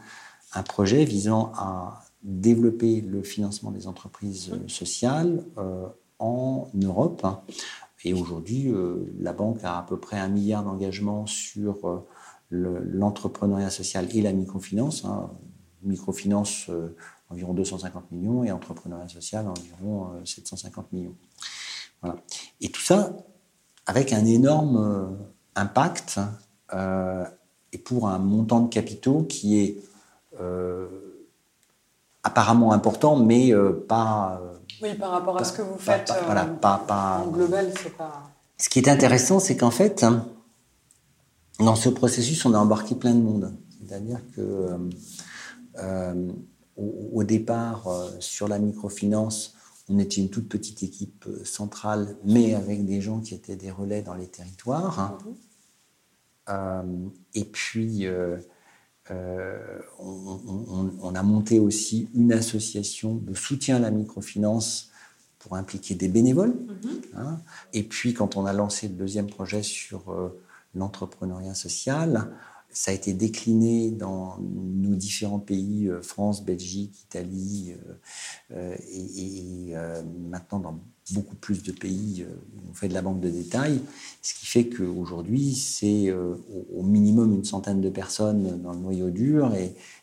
[0.55, 5.45] un projet visant à développer le financement des entreprises sociales
[6.19, 7.25] en Europe
[8.07, 12.07] et aujourd'hui, euh, la banque a à peu près un milliard d'engagements sur euh,
[12.51, 15.05] l'entrepreneuriat social et la microfinance.
[15.05, 15.29] Hein.
[15.83, 16.95] Microfinance, euh,
[17.31, 21.17] environ 250 millions et entrepreneuriat social, environ 750 millions.
[22.01, 22.17] Voilà.
[22.61, 23.17] Et tout ça
[23.87, 25.19] avec un énorme
[25.57, 26.21] impact
[27.73, 29.79] et pour un montant de capitaux qui est
[32.23, 33.53] apparemment important, mais
[33.89, 34.41] pas
[34.83, 38.31] oui, par rapport à ce que vous faites voilà, euh, pas, en global, c'est pas...
[38.59, 40.05] Ce qui est intéressant, c'est qu'en fait,
[41.59, 43.55] dans ce processus, on a embarqué plein de monde.
[43.81, 44.79] C'est-à-dire que euh,
[45.79, 46.33] euh,
[46.77, 47.87] au, départ,
[48.21, 49.55] sur la microfinance,
[49.89, 54.03] on était une toute petite équipe centrale, mais avec des gens qui étaient des relais
[54.03, 55.19] dans les territoires.
[56.49, 57.11] Mhm.
[57.35, 58.07] et puis,
[59.11, 64.91] euh, on, a monté aussi une association de soutien à la microfinance
[65.39, 66.55] pour impliquer des bénévoles.
[66.55, 67.01] Mhm.
[67.17, 67.41] Hein.
[67.73, 70.41] Et puis, quand on a lancé le deuxième projet sur euh,
[70.75, 72.29] l'entrepreneuriat social,
[72.77, 77.73] ça a été décliné dans nos différents pays, euh, France, Belgique, Italie,
[78.55, 79.75] et,
[80.31, 80.81] maintenant dans
[81.13, 83.81] beaucoup plus de pays où on fait de la banque de détail,
[84.23, 89.53] ce qui fait qu'aujourd'hui, c'est au minimum une centaine de personnes dans le noyau dur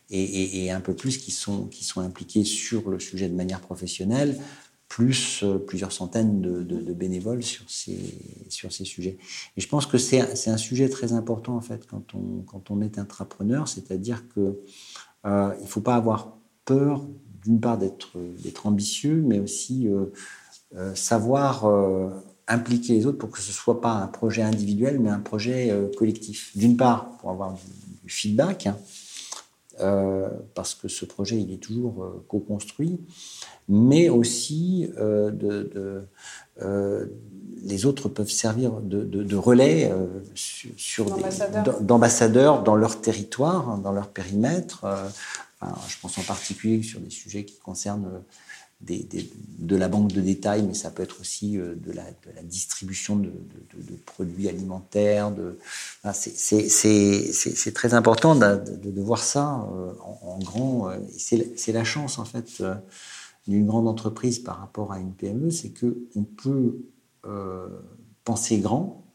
[0.10, 4.40] et, un peu plus qui sont, impliqués sur le sujet de manière professionnelle,
[4.94, 8.00] plus euh, plusieurs centaines de, bénévoles sur ces,
[8.50, 9.18] sur ces sujets.
[9.58, 12.80] Et je pense que c'est un sujet très important en fait quand on, quand on
[12.80, 14.60] est intrapreneur, c'est-à-dire que
[15.26, 17.08] euh, ne faut pas avoir peur
[17.44, 18.16] d'une part d'être
[18.66, 21.66] ambitieux, mais aussi euh, savoir
[22.48, 25.72] impliquer les autres pour que ce ne soit pas un projet individuel, mais un projet
[25.72, 26.56] euh, collectif.
[26.56, 28.78] D'une part, pour avoir du, feedback, hein,
[29.80, 33.00] euh, parce que ce projet, il est toujours euh, co-construit,
[33.68, 36.06] mais aussi de,
[37.64, 39.92] les autres peuvent servir de, relais
[40.36, 41.06] sur
[41.82, 44.86] d'ambassadeurs dans leur territoire, hein, dans leur périmètre.
[45.62, 48.22] je pense en particulier sur des sujets qui concernent
[48.86, 52.04] de la banque de détail, mais ça peut être aussi euh, de la,
[52.44, 53.32] distribution de,
[54.06, 55.32] produits alimentaires.
[56.14, 60.90] c'est très important de, voir ça euh, en, grand.
[60.90, 62.64] Euh, c'est la chance, en fait,
[63.48, 66.80] d'une grande entreprise par rapport à une PME, c'est qu'on peut
[68.26, 69.06] penser grand,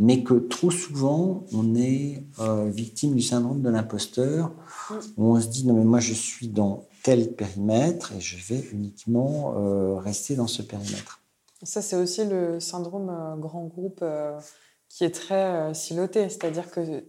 [0.00, 2.24] mais que trop souvent, on est
[2.66, 4.52] victime du syndrome de l'imposteur,
[5.16, 8.60] où on se dit, non mais moi je suis dans tel périmètre et je vais
[8.72, 11.20] uniquement euh, rester dans ce périmètre.
[11.62, 14.40] Ça, c'est aussi le syndrome euh, grand groupe euh,
[14.88, 17.04] qui est très siloté, c'est-à-dire que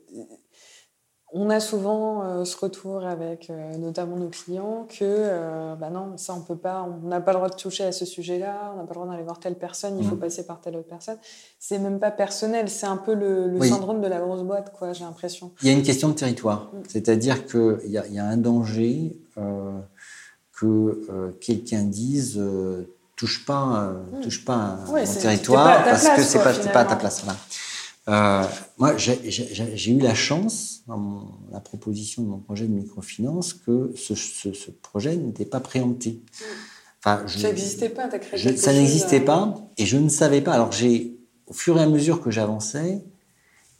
[1.37, 6.13] on a souvent euh, ce retour avec euh, notamment nos clients que euh, bah non,
[6.15, 8.77] ça on peut pas, on n'a pas le droit de toucher à ce sujet-là, on
[8.77, 10.19] n'a pas le droit d'aller voir telle personne, il faut mm.
[10.19, 11.17] passer par telle autre personne.
[11.59, 15.03] C'est même pas personnel, c'est un peu le, syndrome de la grosse boîte, quoi, j'ai
[15.03, 15.51] l'impression.
[15.61, 16.83] Il y a une question de territoire, mm.
[16.87, 19.19] c'est-à-dire qu'il y, y, a un danger
[20.53, 22.41] que quelqu'un dise
[23.17, 24.21] touche pas, mm.
[24.21, 27.25] touche pas à mon territoire parce que c'est pas, pas à ta place.
[28.07, 28.43] Euh,
[28.77, 34.13] moi, j'ai eu la chance, dans la proposition de mon projet de microfinance, que ce,
[34.15, 36.21] ce, projet n'était pas préempté.
[36.99, 40.09] Enfin, je, ça n'existait pas, as créé je, Ça n'existait euh, pas, et je ne
[40.09, 40.53] savais pas.
[40.53, 41.17] Alors, j'ai,
[41.47, 43.03] au fur et à mesure que j'avançais,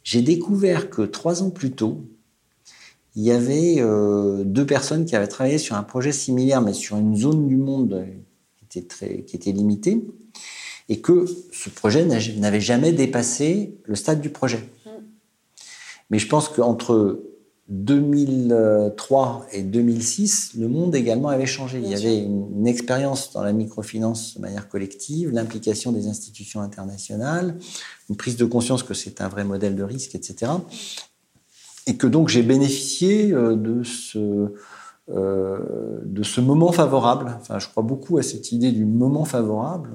[0.02, 2.04] j'ai découvert que trois ans plus tôt,
[3.14, 6.98] il y avait euh, deux personnes qui avaient travaillé sur un projet similaire, mais sur
[6.98, 8.06] une zone du monde
[8.58, 10.04] qui était, très, qui était limitée
[10.88, 14.68] et que ce projet n'avait jamais dépassé le stade du projet.
[16.10, 17.20] Mais je pense qu'entre
[17.68, 21.80] 2003 et 2006, le monde également avait changé.
[21.82, 27.56] Il y avait une, expérience dans la microfinance de manière collective, l'implication des institutions internationales,
[28.08, 30.52] une prise de conscience que c'est un vrai modèle de risque, etc.
[31.86, 34.52] Et que donc j'ai bénéficié euh, de ce,
[35.08, 37.36] euh, de ce moment favorable.
[37.40, 39.90] Enfin, je crois beaucoup à cette idée du moment favorable.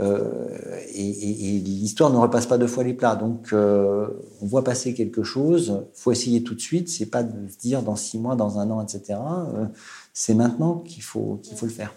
[0.00, 1.12] Euh, et,
[1.60, 3.16] l'histoire ne repasse pas deux fois les plats.
[3.16, 4.08] Donc, euh,
[4.40, 6.88] on voit passer quelque chose, faut essayer tout de suite.
[6.88, 9.18] C'est pas de se dire dans six mois, dans un an, etc.
[9.18, 9.66] Euh,
[10.12, 11.94] c'est maintenant qu'il faut qu'il faut le faire.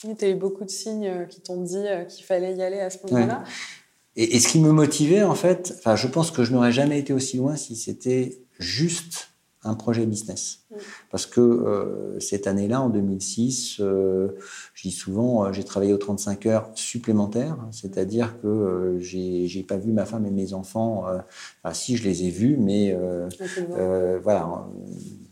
[0.00, 2.98] Tu as eu beaucoup de signes qui t'ont dit qu'il fallait y aller à ce
[3.04, 3.44] moment-là.
[4.16, 6.98] Et, et, ce qui me motivait, en fait, enfin, je pense que je n'aurais jamais
[6.98, 9.31] été aussi loin si c'était juste
[9.64, 10.60] un projet business.
[10.70, 10.76] Mm.
[11.10, 14.28] Parce que euh, cette année-là, en 2006, euh,
[14.74, 19.76] je dis souvent, euh, j'ai travaillé aux 35 heures supplémentaires, c'est-à-dire que euh, j'ai pas
[19.76, 21.04] vu ma femme et mes enfants.
[21.62, 22.96] Enfin, si, je les ai vus, mais
[24.22, 24.66] voilà,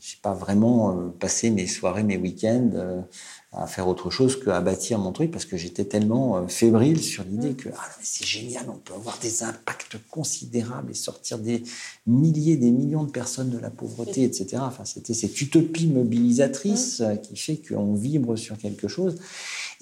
[0.01, 3.05] j'ai pas vraiment passé mes soirées, mes week-ends
[3.53, 7.25] à faire autre chose qu'à bâtir mon truc parce que j'étais tellement euh, fébrile sur
[7.25, 11.65] l'idée que ah, c'est génial, on peut avoir des impacts considérables et sortir des
[12.07, 14.59] milliers, des millions de personnes de la pauvreté, etc.
[14.61, 19.17] Enfin, c'était cette utopie mobilisatrice euh, qui fait qu'on vibre sur quelque chose.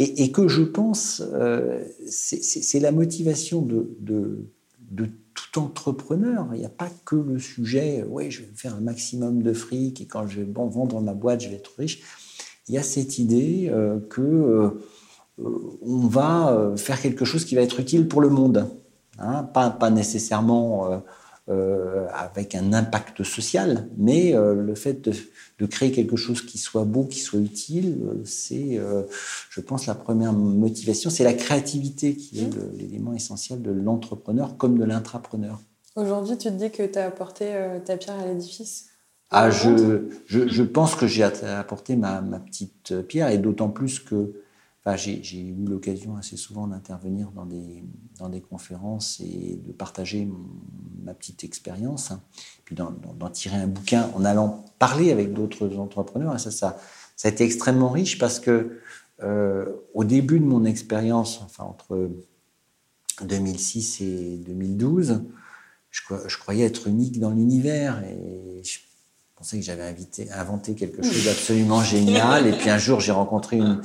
[0.01, 4.47] Et, que je pense euh, c'est la motivation de, de,
[4.93, 6.47] de tout entrepreneur.
[6.53, 10.01] Il n'y a pas que le sujet, oui, je vais faire un maximum de fric
[10.01, 12.01] et quand je vais bon, vendre ma boîte, je vais être riche
[12.69, 14.71] il y a cette idée euh, que euh,
[15.83, 18.69] on va euh, faire quelque chose qui va être utile pour le monde,
[19.19, 19.45] hein.
[19.45, 21.03] pas, pas, nécessairement
[22.13, 25.09] avec un impact social, mais le fait
[25.59, 28.79] de, créer quelque chose qui soit beau, qui soit utile, c'est,
[29.49, 31.09] je pense, la première motivation.
[31.09, 35.59] C'est la créativité qui est l'élément essentiel de l'entrepreneur comme de l'intrapreneur.
[35.97, 37.47] Aujourd'hui, tu te dis que tu as apporté
[37.87, 38.88] ta pierre à l'édifice?
[39.31, 44.01] Ah, je, je, je, pense que j'ai apporté ma, ma, petite pierre, et d'autant plus
[44.01, 44.33] que
[44.85, 47.85] enfin, j'ai eu l'occasion assez souvent d'intervenir dans des,
[48.19, 50.29] dans des conférences et de partager
[51.03, 52.23] ma petite expérience, hein,
[52.65, 56.35] puis d'en tirer un bouquin en allant parler avec d'autres entrepreneurs.
[56.35, 56.79] Et ça, ça,
[57.17, 58.81] ça a été extrêmement riche parce que
[59.23, 62.11] euh, au début de mon expérience, enfin entre
[63.23, 65.23] 2006 et 2012,
[65.91, 68.79] je, je, croyais être unique dans l'univers et je
[69.39, 69.95] pensais que j'avais
[70.37, 72.47] inventé quelque chose d'absolument génial.
[72.49, 73.81] Et puis un jour, j'ai rencontré une,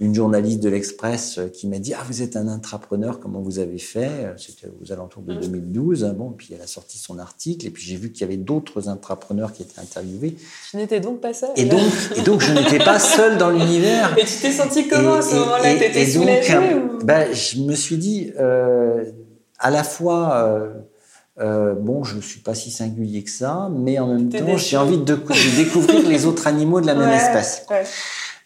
[0.00, 3.58] une, journaliste de l'Express euh, qui m'a dit Ah, vous êtes un intrapreneur, comment vous
[3.58, 4.34] avez fait?
[4.36, 6.14] C'était aux alentours de 2012.
[6.16, 7.66] Bon, puis elle a sorti son article.
[7.66, 10.36] Et puis j'ai vu qu'il y avait d'autres intrapreneurs qui étaient interviewés.
[10.72, 11.50] Je n'étais donc pas seule.
[11.56, 11.80] Et donc,
[12.14, 14.14] et donc je n'étais pas seule dans l'univers.
[14.18, 15.74] Et tu t'es senti comment à ce moment-là?
[15.74, 17.02] T'étais soulagée ou...
[17.02, 19.04] ben, Je me suis dit, euh,
[19.58, 20.36] à la fois.
[20.36, 20.68] Euh,
[21.40, 24.76] euh, bon, je ne suis pas si singulier que ça, mais en même temps, j'ai
[24.76, 25.14] envie de,
[25.56, 27.66] découvrir les autres animaux de la même espèce.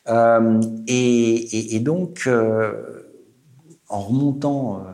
[0.08, 2.72] Euh, et, donc, euh,
[3.88, 4.84] en remontant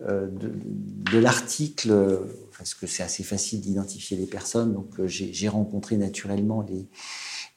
[0.00, 2.20] de, l'article,
[2.56, 6.88] parce que c'est assez facile d'identifier les personnes, donc j'ai rencontré naturellement les,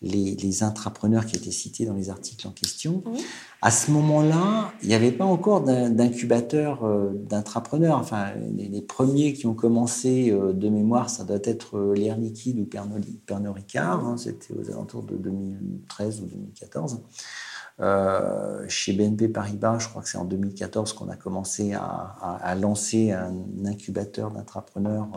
[0.03, 3.03] les, les, intrapreneurs qui étaient cités dans les articles en question.
[3.61, 7.97] À ce moment-là, il n'y avait pas encore d'incubateur euh, d'intrapreneurs.
[7.97, 12.59] Enfin, les, premiers qui ont commencé euh, de mémoire, ça doit être euh, L'air liquide
[12.59, 14.05] ou Pernod Ricard.
[14.05, 17.01] Hein, C'était aux alentours de 2013 ou 2014.
[17.79, 23.11] Euh, chez BNP Paribas, je crois que c'est en 2014 qu'on a commencé à, lancer
[23.11, 23.33] un
[23.65, 25.07] incubateur d'entrepreneurs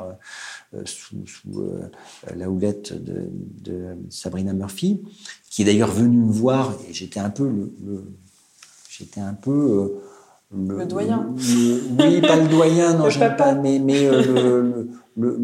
[0.75, 1.17] euh, sous,
[1.59, 1.91] euh,
[2.35, 5.03] la houlette de, Sabrina Murphy,
[5.51, 8.05] qui est d'ailleurs venue me voir et j'étais un peu le,
[8.89, 9.99] j'étais un peu
[10.55, 11.35] le, doyen.
[11.37, 15.39] oui, pas le doyen, non, j'aime pas, mais, mais le, le,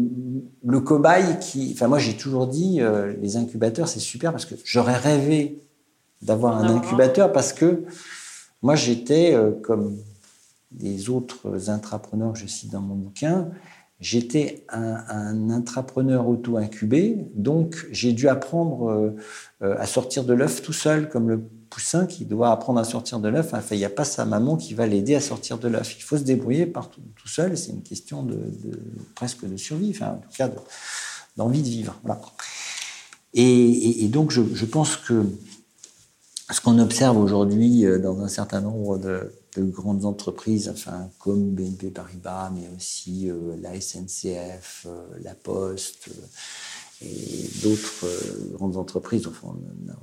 [0.63, 1.71] le cobaye qui.
[1.73, 5.59] Enfin, moi, j'ai toujours dit, euh, les incubateurs, c'est super parce que j'aurais rêvé
[6.23, 7.83] d'avoir un incubateur parce que
[8.61, 9.97] moi, j'étais, euh, comme
[10.71, 13.49] des autres intrapreneurs que je cite dans mon bouquin,
[13.99, 19.15] j'étais un, un, intrapreneur auto-incubé, donc j'ai dû apprendre
[19.61, 21.43] euh, à sortir de l'œuf tout seul, comme le
[21.73, 23.53] poussin qui doit apprendre à sortir de l'œuf.
[23.53, 25.95] Enfin, il n'y a pas sa maman qui va l'aider à sortir de l'œuf.
[25.97, 27.57] Il faut se débrouiller par tout, seul.
[27.57, 28.37] C'est une question de,
[29.15, 30.49] presque de survie, enfin, en tout cas
[31.35, 31.95] d'envie de, vivre.
[32.03, 32.21] Voilà.
[33.33, 35.25] Et, donc, je, pense que
[36.53, 41.89] ce qu'on observe aujourd'hui euh, dans un certain nombre de, grandes entreprises, enfin, comme BNP
[41.91, 46.09] Paribas, mais aussi euh, la SNCF, euh, la Poste,
[47.01, 48.05] et d'autres
[48.53, 49.27] grandes entreprises.
[49.27, 49.55] Enfin,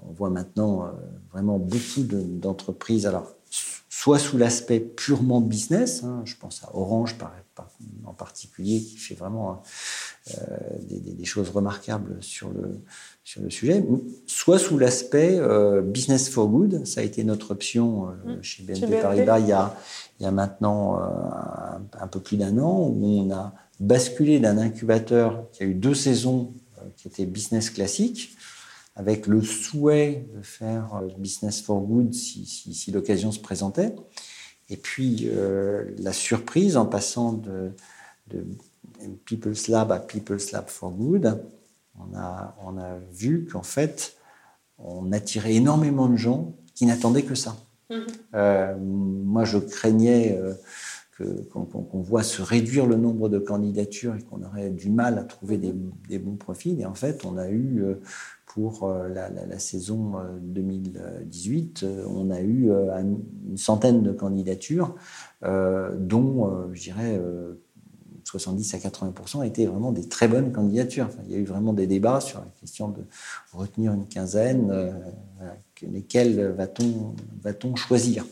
[0.06, 0.90] on, voit maintenant
[1.32, 3.06] vraiment beaucoup d'entreprises.
[3.06, 3.32] alors,
[3.88, 7.16] soit sous l'aspect purement business, hein, je pense à Orange
[8.04, 9.62] en particulier, qui fait vraiment
[10.88, 12.80] des, choses remarquables sur le,
[13.22, 13.84] sur le sujet,
[14.26, 15.38] soit sous l'aspect
[15.84, 18.42] business for good, ça a été notre option mmh.
[18.42, 19.76] chez BNP Paribas il y a,
[20.18, 24.58] il y a maintenant un, un, peu plus d'un an, où on a basculé d'un
[24.58, 26.52] incubateur qui a eu deux saisons
[26.96, 28.36] qui était business classique,
[28.96, 33.94] avec le souhait de faire euh, business for good si, si, l'occasion se présentait.
[34.68, 37.72] Et puis euh, la surprise en passant de,
[38.28, 38.44] de,
[39.24, 41.42] People's Lab à People's Lab for Good,
[41.98, 44.16] on a, on a vu qu'en fait,
[44.78, 47.56] on attirait énormément de gens qui n'attendaient que ça.
[47.90, 48.06] Mm-hmm.
[48.34, 50.38] Euh, moi, je craignais
[51.52, 55.58] qu'on voit se réduire le nombre de candidatures et qu'on aurait du mal à trouver
[55.58, 56.80] des, bons profils.
[56.80, 57.94] Et en fait, on a eu, euh,
[58.46, 64.94] pour euh, la, saison 2018, euh, on a eu une centaine de candidatures,
[65.42, 67.20] dont, je dirais,
[68.30, 71.08] 70 à 80 étaient vraiment des très bonnes candidatures.
[71.26, 73.02] il y a eu vraiment des débats sur la question de
[73.52, 74.72] retenir une quinzaine,
[75.82, 78.24] lesquelles va-t-on va choisir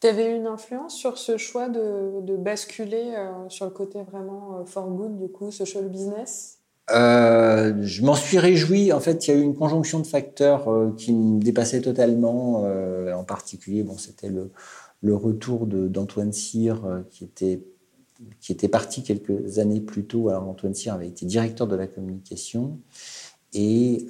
[0.00, 4.64] tu avais une influence sur ce choix de, basculer euh, sur le côté vraiment euh,
[4.66, 6.58] for good, du coup, social business?
[6.90, 8.92] Euh, je m'en suis réjoui.
[8.92, 12.64] En fait, il y a eu une conjonction de facteurs qui me dépassaient totalement.
[13.12, 14.50] en particulier, bon, c'était le,
[15.02, 17.60] le, retour d'Antoine Cyr, qui était
[18.40, 20.28] qui était parti quelques années plus tôt.
[20.28, 22.78] Alors, Antoine Cyr avait été directeur de la communication
[23.52, 24.06] et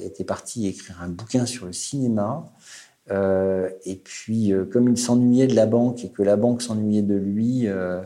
[0.00, 2.52] était parti écrire un bouquin sur le cinéma.
[3.10, 7.02] Euh, et puis, euh, comme il s'ennuyait de la banque et que la banque s'ennuyait
[7.02, 8.02] de lui, euh,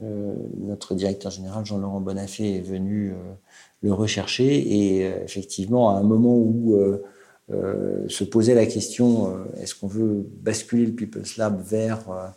[0.00, 3.14] notre directeur général, Jean-Laurent Bonafé, est venu
[3.80, 4.46] le rechercher.
[4.56, 6.76] Et effectivement, à un moment où
[7.48, 12.34] se posait la question est-ce qu'on veut basculer le People's Lab vers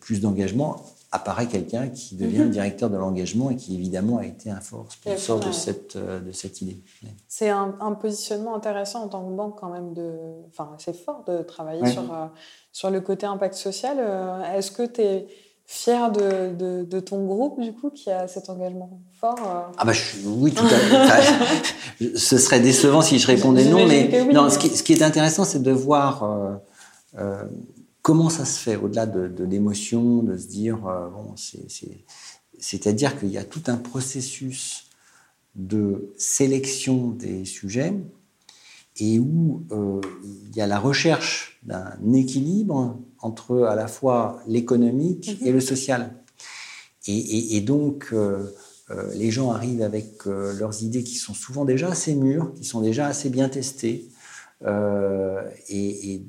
[0.00, 2.50] plus d'engagement apparaît quelqu'un qui devient mhm.
[2.50, 6.32] directeur de l'engagement et qui évidemment a été un fort sponsor de cette, euh, de
[6.32, 6.80] cette idée.
[7.28, 9.94] C'est un, positionnement intéressant en tant que banque quand même.
[9.94, 10.12] De,
[10.48, 12.26] enfin, c'est fort de travailler sur, euh,
[12.72, 13.96] sur le côté impact social.
[14.00, 15.26] Euh, est-ce que tu es
[15.64, 19.92] fier de, de, ton groupe du coup qui a cet engagement fort Ah bah
[20.24, 22.16] oui, tout à fait.
[22.16, 25.44] ce serait décevant si je répondais non, mais non, ce qui, ce qui, est intéressant,
[25.44, 26.60] c'est de voir
[28.06, 31.34] Comment ça se fait au-delà de, l'émotion, de se dire, euh, bon,
[32.56, 34.84] c'est-à-dire qu'il y a tout un processus
[35.56, 37.94] de sélection des sujets
[38.98, 45.38] et où euh, il y a la recherche d'un équilibre entre à la fois l'économique
[45.44, 46.14] et le social.
[47.08, 48.52] Et, donc, euh,
[49.16, 53.08] les gens arrivent avec leurs idées qui sont souvent déjà assez mûres, qui sont déjà
[53.08, 54.08] assez bien testées.
[54.64, 56.22] et,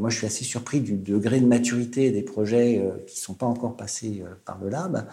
[0.00, 3.34] moi, je suis assez surpris du degré de maturité des projets euh, qui ne sont
[3.34, 5.06] pas encore passés euh, par le lab.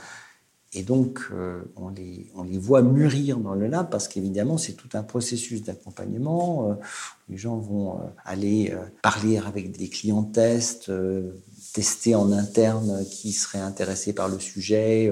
[0.71, 4.73] Et donc, euh, on, les, on, les, voit mûrir dans le lab parce qu'évidemment, c'est
[4.73, 6.77] tout un processus d'accompagnement.
[7.27, 10.91] les gens vont aller parler avec des clients tests,
[11.80, 15.09] tester en interne qui seraient intéressés par le sujet,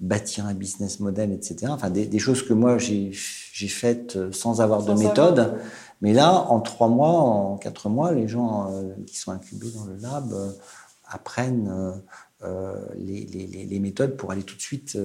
[0.00, 1.66] bâtir un business model, etc.
[1.68, 3.12] Enfin, des, des choses que moi, j'ai
[3.68, 5.54] faites sans avoir de méthode.
[6.00, 9.84] Mais là, en trois mois, en quatre mois, les gens euh, qui sont incubés dans
[9.84, 10.50] le lab euh,
[11.06, 12.00] apprennent
[12.42, 14.96] euh, les, les, les, méthodes pour aller tout de suite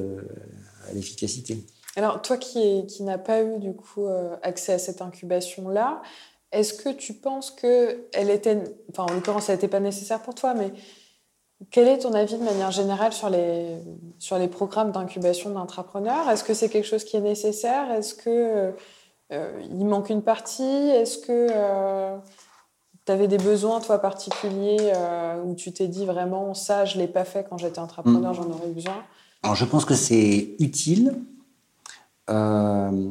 [0.89, 1.65] à l'efficacité.
[1.97, 4.07] Alors, toi qui, qui n'as pas eu du coup
[4.43, 6.01] accès à cette incubation-là,
[6.55, 10.53] est-ce que tu penses qu'elle était, enfin en l'occurrence, elle n'était pas nécessaire pour toi,
[10.53, 10.71] mais
[11.71, 13.77] quel est ton avis de manière générale sur les,
[14.19, 17.91] sur les programmes d'incubation d'entrepreneurs Est-ce que c'est quelque chose qui est nécessaire?
[17.91, 18.73] Est-ce que
[19.31, 20.63] euh, il manque une partie?
[20.63, 22.17] Est-ce que euh,
[23.05, 27.03] tu avais des besoins, toi, particuliers, euh, où tu t'es dit vraiment, ça, je ne
[27.03, 28.35] l'ai pas fait quand j'étais entrepreneur, mm.
[28.35, 29.03] j'en aurais besoin?
[29.43, 31.15] Alors, je pense que c'est utile
[32.29, 33.09] euh,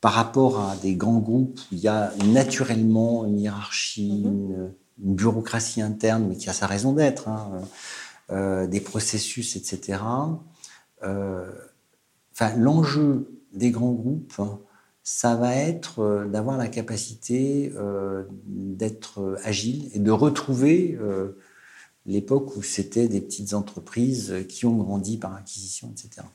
[0.00, 4.32] par rapport à des grands groupes où il y a naturellement une hiérarchie, mhm.
[4.32, 7.62] une, bureaucratie interne, mais qui a sa raison d'être, hein,
[8.30, 9.98] euh, des processus, etc.
[11.02, 11.50] Euh,
[12.34, 14.42] enfin, l'enjeu des grands groupes,
[15.02, 17.72] ça va être d'avoir la capacité
[18.44, 20.98] d'être agile et de retrouver
[22.04, 26.26] l'époque où c'était des petites entreprises qui ont grandi par acquisition, etc.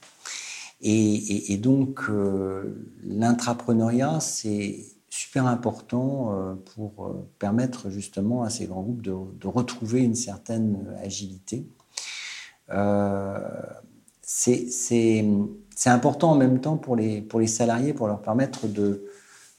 [0.82, 8.84] Et, donc, euh, l'intrapreneuriat, c'est super important euh, pour euh, permettre justement à ces grands
[8.84, 11.66] groupes de, retrouver une certaine agilité.
[14.22, 15.24] c'est
[15.86, 19.06] important en même temps pour les, pour les salariés, pour leur permettre de,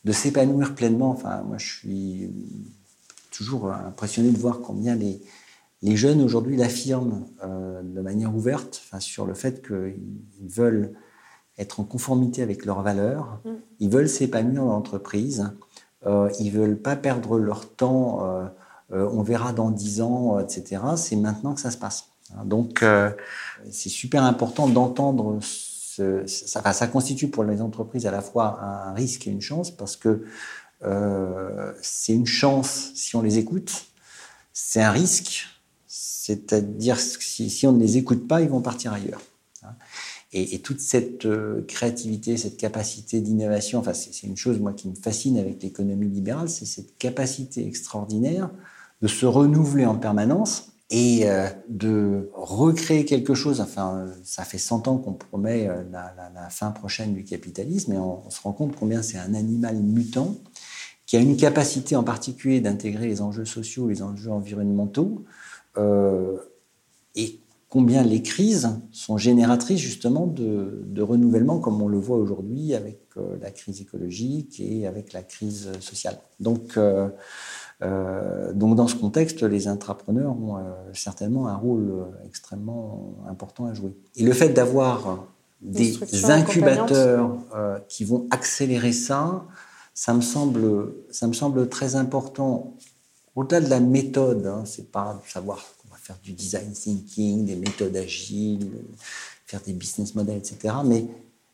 [0.05, 1.11] de s'épanouir pleinement.
[1.11, 2.31] Enfin, moi, je suis
[3.31, 5.23] toujours impressionné de voir combien les,
[5.83, 10.95] les jeunes aujourd'hui l'affirment de manière ouverte sur le fait qu'ils veulent
[11.59, 13.50] être en conformité avec leurs valeurs, mm.
[13.80, 15.50] ils veulent s'épanouir dans l'entreprise,
[16.07, 18.44] euh, ils veulent pas perdre leur temps, euh,
[18.92, 20.82] euh, on verra dans dix ans, etc.
[20.96, 22.09] C'est maintenant que ça se passe.
[22.44, 23.11] Donc, euh,
[23.70, 28.92] c'est super important d'entendre ce, ça, ça constitue pour les entreprises à la fois un
[28.92, 30.24] risque et une chance parce que
[31.80, 33.86] c'est une chance si on les écoute,
[34.52, 35.46] c'est un risque,
[35.88, 39.20] c'est-à-dire si, si on ne les écoute pas, ils vont partir ailleurs.
[40.33, 44.95] Et, toute cette euh, créativité, cette capacité d'innovation, enfin, c'est une chose, moi, qui me
[44.95, 48.51] fascine avec l'économie libérale, c'est cette capacité extraordinaire
[49.03, 53.61] de se renouveler en permanence et euh, de recréer quelque chose.
[53.61, 58.29] Enfin, ça fait 100 ans qu'on promet euh, la, fin prochaine du capitalisme et on,
[58.29, 60.35] se rend compte combien c'est un animal mutant
[61.07, 65.24] qui a une capacité en particulier d'intégrer les enjeux sociaux, les enjeux environnementaux,
[67.14, 73.01] et combien les crises sont génératrices justement de, renouvellement, comme on le voit aujourd'hui avec
[73.17, 76.19] euh, la crise écologique et avec la crise sociale.
[76.41, 77.09] Donc, euh,
[77.83, 80.57] euh, donc dans ce contexte, les intrapreneurs ont
[80.93, 83.95] certainement un rôle extrêmement important à jouer.
[84.17, 85.27] Et le fait d'avoir
[85.61, 85.99] des
[86.31, 87.37] incubateurs
[87.89, 89.45] qui vont accélérer ça,
[89.93, 92.77] ça me semble, ça me semble très important.
[93.35, 95.62] Au-delà de la méthode, hein, c'est pas de savoir
[96.07, 98.70] faire du design thinking, des méthodes agiles,
[99.44, 100.74] faire des business models, etc.
[100.84, 101.07] Mais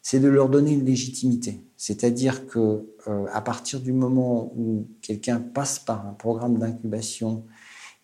[0.03, 1.65] c'est de leur donner une légitimité.
[1.77, 7.47] C'est-à-dire que euh, à partir du moment où quelqu'un passe par un programme d'incubation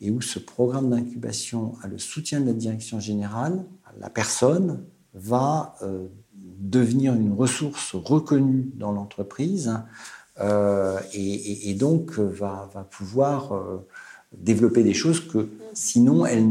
[0.01, 3.65] et où ce programme d'incubation a le soutien de la direction générale,
[4.01, 9.75] la personne va euh, devenir une ressource reconnue dans l'entreprise
[10.41, 13.53] euh, et, donc va pouvoir
[14.37, 16.47] développer des choses que sinon elle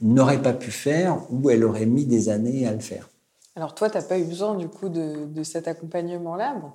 [0.00, 3.08] n'aurait pas pu faire ou elle aurait mis des années à le faire.
[3.56, 6.56] Alors toi, tu n'as pas eu besoin du coup de, cet accompagnement-là?
[6.60, 6.70] Bon,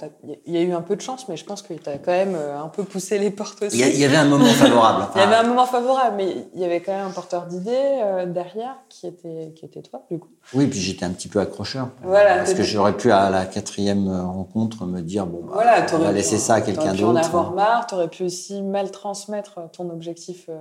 [0.48, 2.12] il y a eu un peu de chance, mais je pense que tu as quand
[2.12, 3.78] même euh, un peu poussé les portes aussi.
[3.78, 5.06] Il y, avait un moment favorable.
[5.16, 8.00] il y avait un moment favorable, mais il y avait quand même un porteur d'idées
[8.02, 10.30] euh, derrière qui était, qui était toi, du coup.
[10.56, 11.90] Oui, puis j'étais un petit peu accrocheur.
[12.02, 15.98] Voilà, parce que j'aurais pu, à la quatrième rencontre, me dire bon, bah, voilà, on
[16.00, 16.96] va laisser ça à quelqu'un d'autre.
[16.96, 20.58] Tu en avoir marre, tu aurais pu aussi mal transmettre ton objectif euh,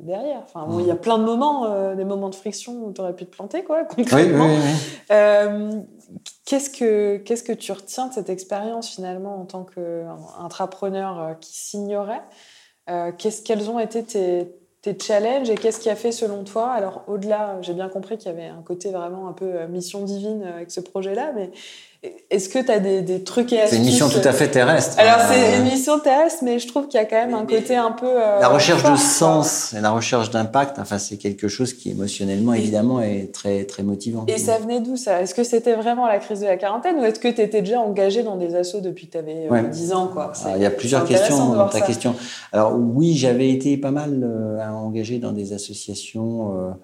[0.00, 0.42] derrière.
[0.44, 3.24] Enfin, il y a plein de moments, des moments de friction où tu aurais pu
[3.24, 4.44] te planter, quoi, concrètement.
[4.44, 4.74] Oui, oui,
[5.08, 5.53] oui.
[5.54, 5.80] Euh,
[6.44, 11.56] qu'est-ce que qu'est-ce que tu retiens de cette expérience finalement en tant qu'intrapreneur euh, qui
[11.56, 12.22] s'ignorait
[12.90, 14.52] euh, qu'est-ce quels ont été tes,
[14.82, 18.30] tes challenges et qu'est-ce qui a fait selon toi Alors au-delà, j'ai bien compris qu'il
[18.30, 21.50] y avait un côté vraiment un peu mission divine avec ce projet-là, mais
[22.30, 24.48] est-ce que tu as des, des, trucs et astuces C'est une mission tout à fait
[24.48, 24.98] terrestre.
[24.98, 27.76] Alors c'est une mission terrestre, mais je trouve qu'il y a quand même un côté
[27.76, 28.06] un peu...
[28.06, 32.54] Euh, la recherche de sens et la recherche d'impact, enfin c'est quelque chose qui émotionnellement
[32.54, 34.24] évidemment est très très motivant.
[34.28, 35.22] Et ça venait d'où ça?
[35.22, 37.80] Est-ce que c'était vraiment la crise de la quarantaine ou est-ce que tu étais déjà
[37.80, 40.32] engagé dans des assos depuis que tu avais 10 ans quoi?
[40.56, 42.14] Il y a plusieurs questions dans ta question.
[42.52, 46.74] Alors oui, j'avais été pas mal euh, engagé dans des associations...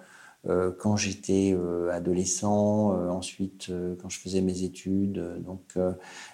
[0.49, 3.71] Euh, quand j'étais euh, adolescent, euh, ensuite
[4.01, 5.23] quand je faisais mes études.
[5.45, 5.61] donc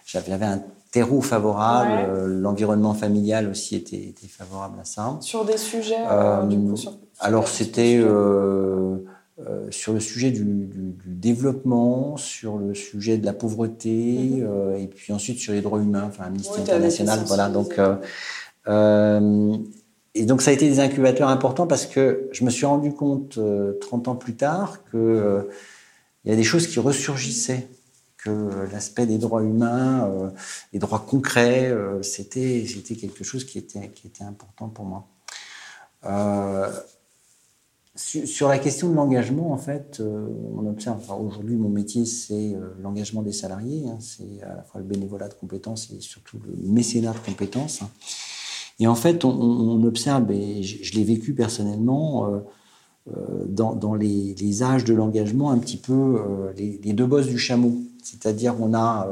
[0.04, 5.16] j'avais un terreau favorable, l'environnement familial aussi était, était, favorable à ça.
[5.20, 6.04] Sur des sujets
[6.48, 6.76] du coup,
[7.18, 8.00] Alors c'était
[9.70, 13.90] sur le sujet du, du, développement, sur le sujet de la pauvreté,
[14.36, 14.76] mhm.
[14.76, 17.24] et puis ensuite sur les droits humains, enfin Amnesty International.
[17.26, 17.76] Voilà, donc
[20.16, 23.32] et donc ça a été des incubateurs importants parce que je me suis rendu compte
[23.32, 25.42] 30 euh, ans plus tard qu'il euh,
[26.24, 27.68] y a des choses qui ressurgissaient,
[28.16, 30.32] que euh, l'aspect des droits humains,
[30.72, 31.70] des droits concrets,
[32.02, 35.06] c'était c'était quelque chose qui était qui était important pour moi.
[37.94, 43.32] sur, la question de l'engagement, en fait, on observe, aujourd'hui mon métier c'est l'engagement des
[43.32, 43.98] salariés, hein.
[44.00, 47.82] c'est à la fois le bénévolat de compétences et surtout le mécénat de compétences.
[47.82, 47.90] Hein.
[48.78, 52.42] Et en fait, on, observe, et je, l'ai vécu personnellement,
[53.46, 56.20] dans, les, âges de l'engagement, un petit peu
[56.56, 57.74] les, les, deux bosses du chameau.
[58.02, 59.08] C'est-à-dire, on a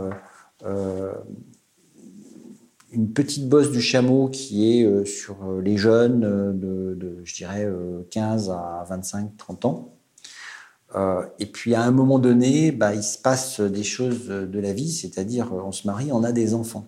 [2.94, 7.34] une petite bosse du chameau qui est euh, sur euh, les jeunes euh, de, je
[7.34, 7.68] dirais,
[8.10, 9.94] 15 à 25, 30 ans.
[11.38, 14.92] et puis à un moment donné, bah, il se passe des choses de la vie,
[14.92, 16.86] c'est-à-dire on se marie, on a des enfants.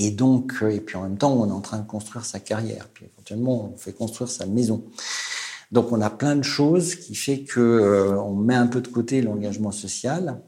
[0.00, 2.88] Et donc, et puis en même temps, on est en train de construire sa carrière.
[2.94, 4.84] Puis éventuellement, on fait construire sa maison.
[5.72, 9.20] Donc, on a plein de choses qui fait que on met un peu de côté
[9.20, 10.40] l'engagement social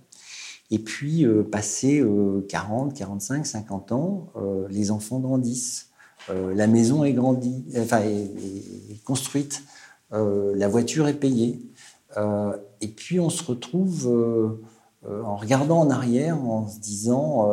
[0.71, 2.05] et puis, euh, passé
[2.49, 5.89] 40, 45, 50 ans, euh, les enfants grandissent.
[6.29, 9.63] Euh, la maison est, grandie, enfin, est, construite.
[10.13, 11.61] la voiture est payée.
[12.81, 14.09] et puis, on se retrouve
[15.09, 17.49] en regardant en arrière, en se disant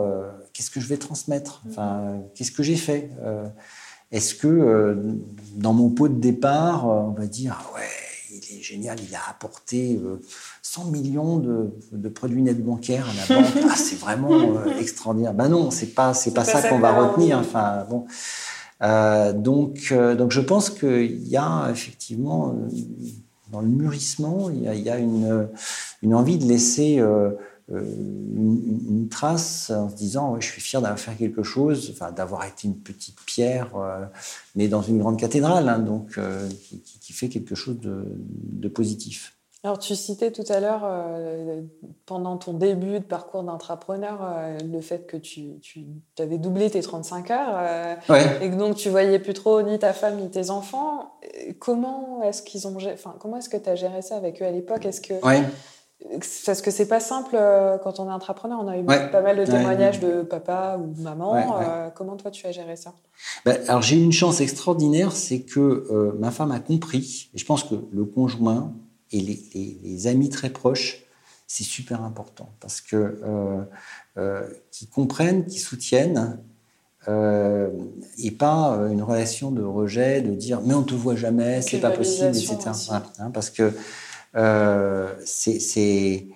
[0.58, 1.62] qu'est-ce que je vais transmettre?
[1.70, 3.12] Enfin, Qu'est-ce que j'ai fait?
[4.12, 4.98] Est-ce que
[5.56, 7.84] dans mon pot de départ, on va dire ah ouais,
[8.32, 10.02] il est génial, il a apporté
[10.64, 13.54] 100 millions de, produits nets bancaires à la banque.
[13.70, 15.34] Ah, c'est vraiment euh, extraordinaire.
[15.34, 17.38] Ben non, c'est pas c'est pas, ça qu'on va retenir.
[17.38, 18.06] Enfin bon.
[18.82, 22.56] Euh, donc euh, donc je pense qu'il y a effectivement
[23.52, 25.48] dans le mûrissement, il y a, une,
[26.04, 27.02] une envie de laisser
[27.70, 32.68] une, trace en se disant je suis fier d'avoir fait quelque chose, enfin, d'avoir été
[32.68, 33.70] une petite pierre,
[34.56, 36.20] mais dans une grande cathédrale, hein, donc
[37.02, 39.38] qui, fait quelque chose de, de positif.
[39.64, 41.62] Alors, tu citais tout à l'heure, euh,
[42.06, 45.86] pendant ton début de parcours d'entrepreneur, euh, le fait que tu, tu
[46.20, 47.96] avais doublé tes 35 heures euh,
[48.40, 51.20] et que donc tu voyais plus trop ni ta femme ni tes enfants.
[51.60, 54.52] Comment est-ce qu'ils ont, enfin, comment est-ce que tu as géré ça avec eux à
[54.52, 54.86] l'époque?
[54.86, 55.16] Est-ce que
[56.46, 57.38] parce que c'est pas simple
[57.84, 58.60] quand on est entrepreneur.
[58.62, 61.92] On a eu pas mal de témoignages de papa ou maman.
[61.96, 62.94] comment toi tu as géré ça?
[63.46, 67.30] Ben, Alors j'ai eu une chance extraordinaire, c'est que ma femme a compris.
[67.34, 68.74] Et je pense que le conjoint
[69.12, 71.04] et les, amis très proches,
[71.48, 73.64] c'est super important parce que euh,
[74.18, 76.40] euh, qui comprennent, qui soutiennent,
[77.08, 77.70] euh,
[78.18, 81.92] et pas une relation de rejet, de dire mais on te voit jamais, c'est pas
[81.92, 82.58] possible, etc.
[83.20, 83.72] Hein, parce que
[85.26, 86.28] c'est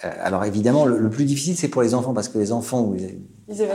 [0.00, 2.92] alors évidemment le, plus difficile c'est pour les enfants parce que les enfants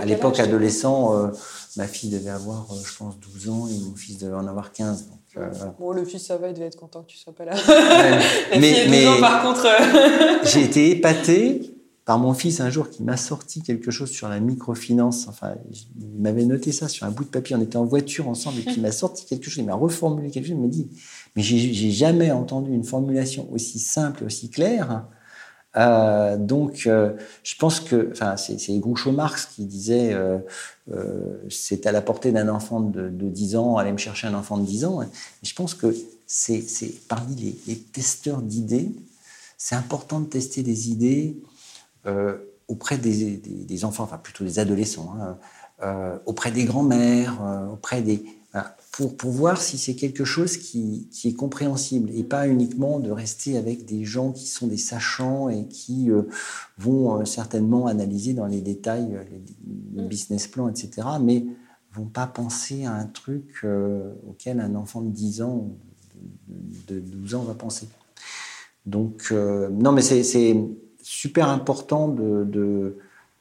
[0.01, 1.32] à l'époque adolescent,
[1.78, 5.07] ma fille devait avoir je pense 12 ans et mon fils devait en avoir 15.
[5.38, 5.49] Euh,
[5.80, 7.53] bon, le fils, ça va, il devait être content que tu sois pas là.
[8.59, 9.65] mais, par contre.
[9.65, 11.76] Euh, j'ai été épaté
[12.08, 15.28] par mon fils un jour qui m'a sorti quelque chose sur la microfinance.
[15.28, 15.55] Enfin,
[15.99, 17.53] il m'avait noté ça sur un bout de papier.
[17.58, 19.58] On était en voiture ensemble et puis il m'a sorti quelque chose.
[19.58, 20.55] Il m'a reformulé quelque chose.
[20.55, 20.88] Il m'a dit
[21.36, 25.03] Mais j'ai jamais entendu une formulation aussi simple, aussi claire.
[25.76, 27.12] Euh, donc, euh,
[27.43, 30.39] je pense que, enfin, c'est Groucho Marx qui disait, euh,
[31.49, 34.66] c'est à la portée d'un enfant de, 10 ans, aller me chercher un enfant de
[34.66, 35.01] 10 ans.
[35.43, 35.93] je pense que
[36.26, 36.64] c'est
[37.10, 38.91] parmi les, testeurs d'idées,
[39.58, 41.36] c'est important de tester des idées
[42.68, 47.39] auprès des, enfants, enfin plutôt des adolescents, hein, auprès des grands-mères,
[47.72, 48.24] auprès des,
[48.91, 53.12] pour, pour voir si c'est quelque chose qui, qui, est compréhensible et pas uniquement de
[53.12, 56.24] rester avec des gens qui sont des sachants et qui euh,
[56.78, 59.24] vont euh, certainement analyser dans les détails euh,
[59.93, 60.08] les, mm.
[60.08, 61.45] business plan, etc., mais
[61.91, 63.66] vont pas penser à un truc
[64.28, 65.72] auquel un enfant de 10 ans,
[66.88, 67.88] de 12 ans va penser.
[68.86, 70.56] Donc, non, mais c'est
[71.10, 72.97] super important de, de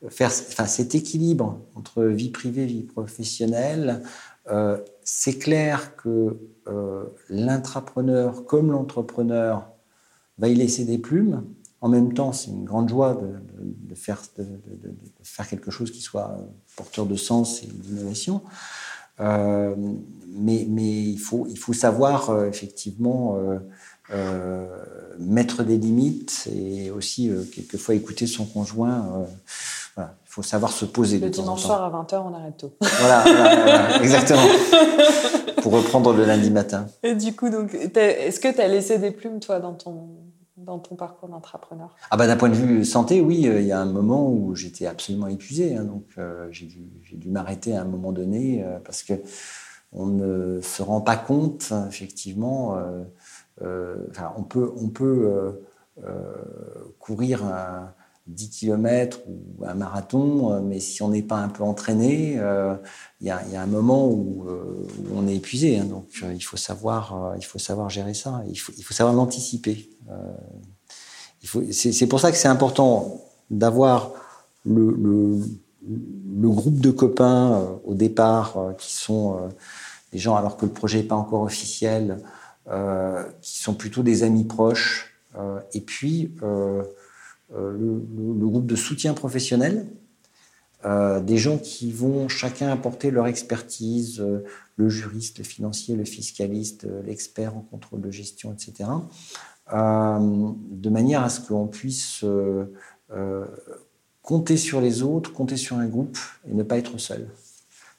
[0.08, 4.02] faire enfin, cet équilibre entre vie privée, vie professionnelle,
[4.48, 6.36] euh, c'est clair que
[6.68, 9.68] euh, l'intrapreneur comme l'entrepreneur
[10.38, 11.42] va y laisser des plumes.
[11.80, 14.44] En même temps, c'est une grande joie de, faire, de,
[15.24, 16.38] faire, quelque chose qui soit
[16.76, 18.42] porteur de sens et d'innovation.
[19.18, 19.74] Euh,
[20.28, 23.38] mais, mais il, faut, il faut savoir effectivement
[25.18, 29.26] mettre des limites et aussi quelquefois écouter son conjoint
[30.36, 31.18] faut savoir se poser.
[31.18, 32.76] Le dimanche soir à 20h, on arrête tôt.
[33.00, 34.42] Voilà, exactement.
[35.62, 36.88] Pour reprendre le lundi matin.
[37.02, 40.10] Et du coup, donc, est-ce que tu as laissé des plumes, toi, dans ton,
[40.58, 41.96] dans ton parcours d'entrepreneur?
[42.10, 44.54] Ah bah, D'un point de vue santé, oui, euh, il y a un moment où
[44.54, 45.74] j'étais absolument épuisé.
[45.74, 49.14] Hein, donc, euh, j'ai dû, dû m'arrêter à un moment donné euh, parce que
[49.92, 52.76] on ne se rend pas compte, effectivement.
[53.62, 55.60] On peut, on peut
[56.98, 57.92] courir un
[58.26, 62.40] 10 km ou un marathon, mais si on n'est pas un peu entraîné,
[63.20, 64.44] il y, a, un moment où,
[65.14, 65.78] on est épuisé.
[65.78, 65.84] Hein.
[65.84, 69.88] donc il, faut savoir, il faut savoir gérer ça, il faut, il faut savoir l'anticiper.
[71.70, 74.12] c'est pour ça que c'est important d'avoir
[74.64, 79.48] le, le, groupe de copains au départ qui sont
[80.12, 82.28] des gens, alors que le projet n'est pas encore officiel, euh,
[83.40, 86.82] qui sont plutôt des amis proches, euh, et puis euh,
[87.54, 89.86] le, groupe de soutien professionnel,
[90.84, 94.24] des gens qui vont chacun apporter leur expertise,
[94.76, 98.88] le juriste, le financier, le fiscaliste, l'expert en contrôle de gestion, etc.,
[99.72, 102.24] de manière à ce qu'on puisse
[104.22, 107.26] compter sur les autres, compter sur un groupe et ne pas être seul.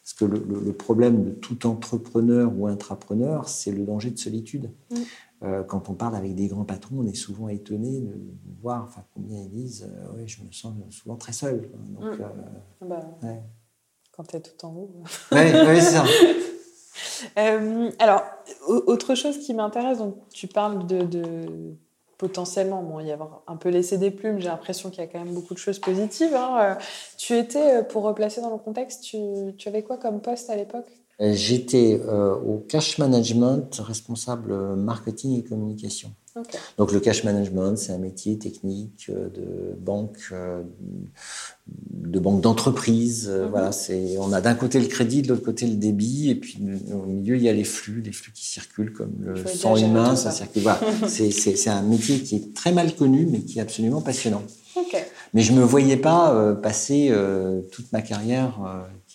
[0.07, 4.71] Parce que le, problème de tout entrepreneur ou intrapreneur, c'est le danger de solitude.
[4.89, 4.95] Mm.
[5.43, 8.17] Euh, quand on parle avec des grands patrons, on est souvent étonné de
[8.61, 11.69] voir enfin, combien ils disent euh, Oui, je me sens souvent très seul.
[11.73, 12.21] Donc, mm.
[12.21, 12.25] euh,
[12.83, 13.01] ah bah,
[14.13, 15.03] Quand tu es tout en haut.
[15.33, 15.39] Oui,
[15.81, 16.05] c'est ça.
[17.99, 18.23] alors,
[18.69, 21.75] autre chose qui m'intéresse, donc tu parles de
[22.17, 25.23] potentiellement, bon, y avoir un peu laissé des plumes, j'ai l'impression qu'il y a quand
[25.23, 26.33] même beaucoup de choses positives.
[26.33, 26.57] Hein.
[26.59, 26.75] Euh,
[27.17, 29.17] tu étais, euh, pour replacer dans le contexte, tu,
[29.57, 30.87] tu avais quoi comme poste à l'époque?
[31.21, 36.11] Euh, J'étais au cash management, responsable marketing et communication.
[36.77, 40.33] Donc le cash management, c'est un métier technique de banque,
[41.67, 43.29] de banque d'entreprise.
[43.29, 43.49] Mhm.
[43.49, 46.59] Voilà, c'est on a d'un côté le crédit, de l'autre côté le débit, et puis
[46.93, 50.15] au milieu il y a les flux, les flux qui circulent comme le sang humain,
[50.15, 50.63] ça, circule.
[50.63, 50.79] Voilà.
[51.07, 54.43] c'est un métier qui est très mal connu, mais qui est absolument passionnant.
[55.33, 57.13] Mais je me voyais pas passer
[57.71, 58.59] toute ma carrière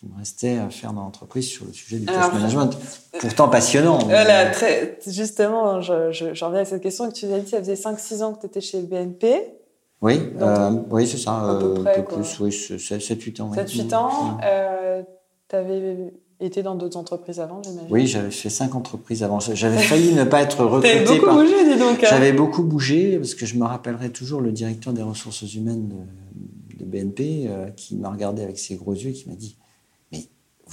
[0.03, 2.77] il me restait à faire dans l'entreprise sur le sujet du cash management.
[3.21, 3.99] Pourtant passionnant.
[3.99, 7.75] Voilà, très, justement, je, je, reviens à cette question que tu as dit, ça faisait
[7.75, 9.59] 5-6 ans que tu étais chez le BNP.
[10.01, 13.53] Oui, euh, oui c'est ça, un peu, plus, oui, 7-8 ans.
[13.53, 14.39] 7-8 ans.
[14.45, 15.03] Euh,
[15.49, 19.39] tu avais été dans d'autres entreprises avant, j'imagine Oui, j'avais fait 5 entreprises avant.
[19.39, 21.05] J'avais failli ne pas être recruté.
[21.05, 21.37] beaucoup par...
[21.37, 22.03] bougé, dis donc.
[22.03, 22.09] Hein.
[22.11, 26.85] J'avais beaucoup bougé, parce que je me rappellerai toujours le directeur des ressources humaines de,
[26.85, 29.57] de BNP euh, qui m'a regardé avec ses gros yeux et qui m'a dit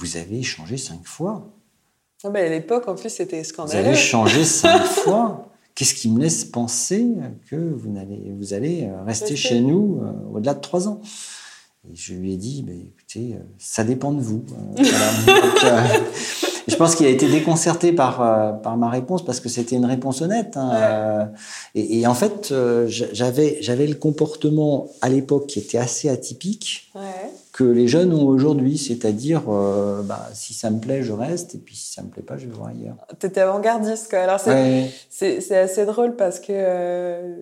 [0.00, 1.52] vous avez changé cinq fois.
[2.24, 3.82] Ah ben à l'époque, en plus, c'était scandaleux.
[3.82, 5.46] Vous avez changé cinq fois.
[5.74, 7.06] Qu'est-ce qui me laisse penser
[7.50, 11.00] que vous allez, vous allez euh, rester chez nous euh, au-delà de trois ans?
[11.90, 14.42] Et je lui ai dit, bah, écoutez, euh, ça dépend de vous.
[16.68, 20.22] je pense qu'il a été déconcerté par, par ma réponse parce que c'était une réponse
[20.22, 20.56] honnête.
[20.56, 21.30] Hein,
[21.74, 22.54] et, en fait,
[22.86, 26.90] j'avais, j'avais le comportement à l'époque qui était assez atypique.
[26.94, 27.30] Ouais
[27.60, 31.58] que les jeunes ont aujourd'hui, c'est-à-dire euh, bah, si ça me plaît, je reste, et
[31.58, 32.96] puis si ça me plaît pas, je vais voir ailleurs.
[33.18, 34.20] Tu étais avant-gardiste, quoi.
[34.20, 37.34] Alors c'est assez drôle parce que euh,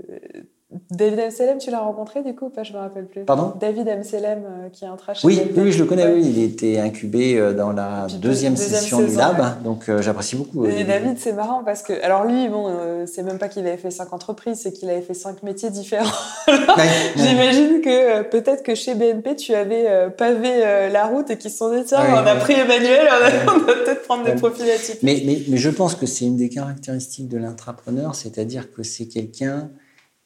[0.90, 3.22] David Amselem, tu l'as rencontré du coup ou pas Je me rappelle plus.
[3.22, 3.54] Pardon?
[3.58, 5.24] David Amselem, euh, qui est un trash.
[5.24, 6.06] Oui, oui, je le connais.
[6.12, 10.66] Oui, il était incubé euh, dans la deuxième, session du lab, donc euh, j'apprécie beaucoup.
[10.66, 12.70] Et David, c'est marrant parce que, alors lui, bon,
[13.06, 16.04] c'est même pas qu'il avait fait cinq entreprises, c'est qu'il avait fait cinq métiers différents.
[17.16, 21.74] J'imagine que peut-être que chez BNP, tu avais pavé la route et qu'ils se sont
[21.74, 23.08] dit tiens, on a pris Emmanuel,
[23.46, 25.02] on va peut-être prendre des profils atypiques.
[25.02, 29.06] Mais, mais, mais je pense que c'est une des caractéristiques de l'intrapreneur, c'est-à-dire que c'est
[29.06, 29.70] quelqu'un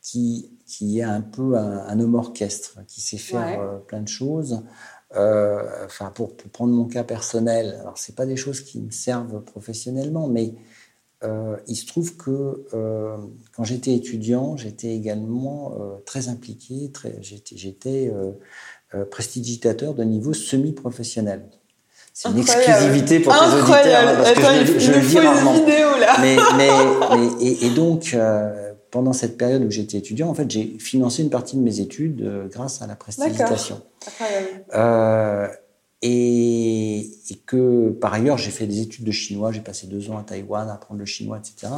[0.03, 4.63] qui, qui est un peu un, homme orchestre, qui sait faire euh, plein de choses.
[5.15, 9.41] Euh, enfin, pour, prendre mon cas personnel, alors c'est pas des choses qui me servent
[9.45, 10.55] professionnellement, mais
[11.23, 12.67] euh, il se trouve que
[13.53, 18.13] quand j'étais étudiant, j'étais également très impliqué, très, j'étais
[19.11, 21.49] prestidigitateur de niveau semi-professionnel.
[22.15, 25.55] C'est une exclusivité pour tes auditeurs, hein, parce que je, je le dis rarement.
[26.21, 26.71] Mais, mais,
[27.41, 28.15] et, et, donc,
[28.93, 32.21] pendant cette période où j'étais étudiant, en fait, j'ai financé une partie de mes études
[32.21, 33.81] euh, grâce à la prestidigitation.
[34.75, 35.49] Euh,
[36.03, 36.99] et,
[37.31, 39.51] et, que par ailleurs, j'ai fait des études de chinois.
[39.51, 41.73] J'ai passé deux ans à Taïwan à apprendre le chinois, etc.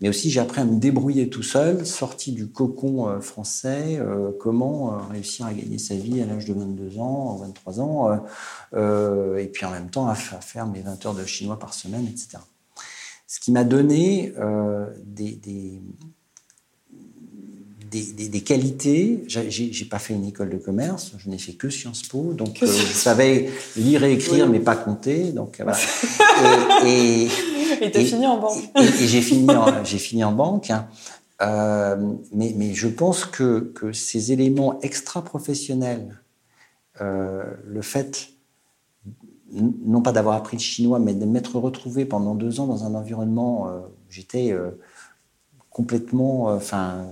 [0.00, 4.30] Mais aussi, j'ai appris à me débrouiller tout seul, sorti du cocon euh, français, euh,
[4.38, 8.20] comment réussir à gagner sa vie à l'âge de 22 ans, 23 ans,
[8.76, 12.38] et puis en même temps à, faire mes 20 heures de chinois par semaine, etc.
[13.26, 14.32] Ce qui m'a donné
[15.04, 15.80] des, des
[18.02, 19.24] des, qualités.
[19.28, 22.66] J'ai pas fait une école de commerce, je n'ai fait que Sciences Po, donc euh,
[22.66, 25.32] je savais lire et écrire, mais pas compter.
[25.32, 25.78] Donc voilà.
[26.86, 27.28] Et
[27.90, 28.62] tu as fini en banque.
[28.76, 30.70] Et, j'ai fini, en, fini en banque.
[30.70, 30.86] Hein.
[31.42, 31.96] Euh,
[32.32, 36.20] mais, mais, je pense que, que ces éléments extra-professionnels,
[37.00, 38.30] euh, le fait
[39.50, 42.94] non pas d'avoir appris le chinois, mais de m'être retrouvé pendant deux ans dans un
[42.94, 43.68] environnement,
[44.08, 44.52] j'étais
[45.70, 47.06] complètement, enfin,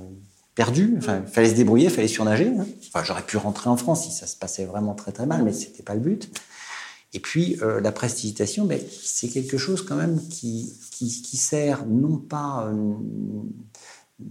[0.55, 0.95] perdu.
[0.99, 2.49] Enfin, il fallait se débrouiller, il fallait surnager.
[2.49, 2.67] Hein.
[2.89, 5.53] Enfin, j'aurais pu rentrer en France si ça se passait vraiment très très mal, mais
[5.53, 6.31] c'était pas le but.
[7.15, 11.87] Et puis euh, la prestidigitation, ben, c'est quelque chose quand même qui, qui, qui sert
[11.87, 12.95] non pas, euh,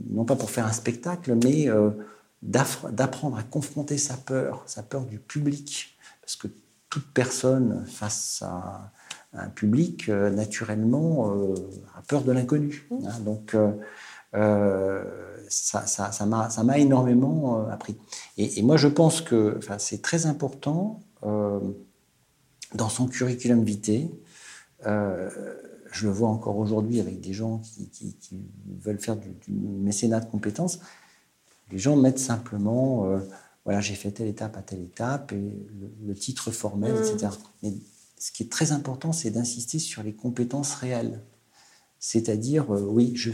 [0.09, 1.91] non pas pour faire un spectacle, mais euh,
[2.41, 5.95] d'apprendre à confronter sa peur, sa peur du public.
[6.21, 6.47] Parce que
[6.89, 8.91] toute personne face à
[9.33, 11.31] un public, naturellement,
[11.95, 12.85] a peur de l'inconnu.
[12.89, 12.95] Mmh.
[13.05, 13.19] Hein.
[13.23, 13.55] donc
[14.33, 17.97] ça, ça, ça m'a énormément appris.
[18.37, 21.01] Et, et, moi, je pense que c'est très important
[22.73, 24.09] dans son curriculum vitae.
[24.85, 25.29] Euh,
[25.91, 28.15] je le vois encore aujourd'hui avec des gens qui,
[28.81, 30.79] veulent faire du, mécénat de compétences.
[31.71, 33.19] Les gens mettent simplement, euh,
[33.65, 35.67] voilà, j'ai fait telle étape à telle étape, et
[36.05, 37.27] le, titre formel, etc.
[37.27, 37.37] Mmh.
[37.63, 37.73] Mais
[38.17, 41.21] ce qui est très important, c'est d'insister sur les compétences réelles.
[42.01, 43.31] C'est-à-dire, euh, oui, je,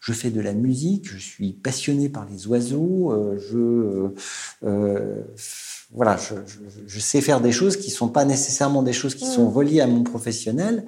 [0.00, 4.10] je, fais de la musique, je suis passionné par les oiseaux, je
[5.92, 6.16] voilà,
[6.86, 9.52] je, sais faire des choses qui ne sont pas nécessairement des choses qui sont mm.
[9.52, 10.84] reliées à mon professionnel,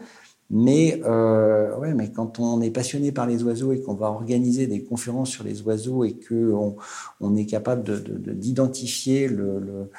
[0.54, 4.66] mais, euh, ouais, mais quand on est passionné par les oiseaux et qu'on va organiser
[4.66, 6.76] des conférences sur les oiseaux et qu'on
[7.20, 8.02] on est capable
[8.36, 9.90] d'identifier de, le,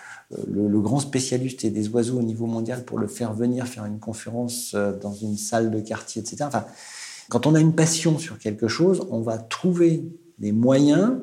[0.47, 3.99] le, le, grand spécialiste des oiseaux au niveau mondial pour le faire venir faire une
[3.99, 6.43] conférence euh, dans une salle de quartier, etc.
[6.43, 6.65] Enfin,
[7.34, 10.03] quand on a une passion sur quelque chose, on va trouver
[10.38, 11.15] des moyens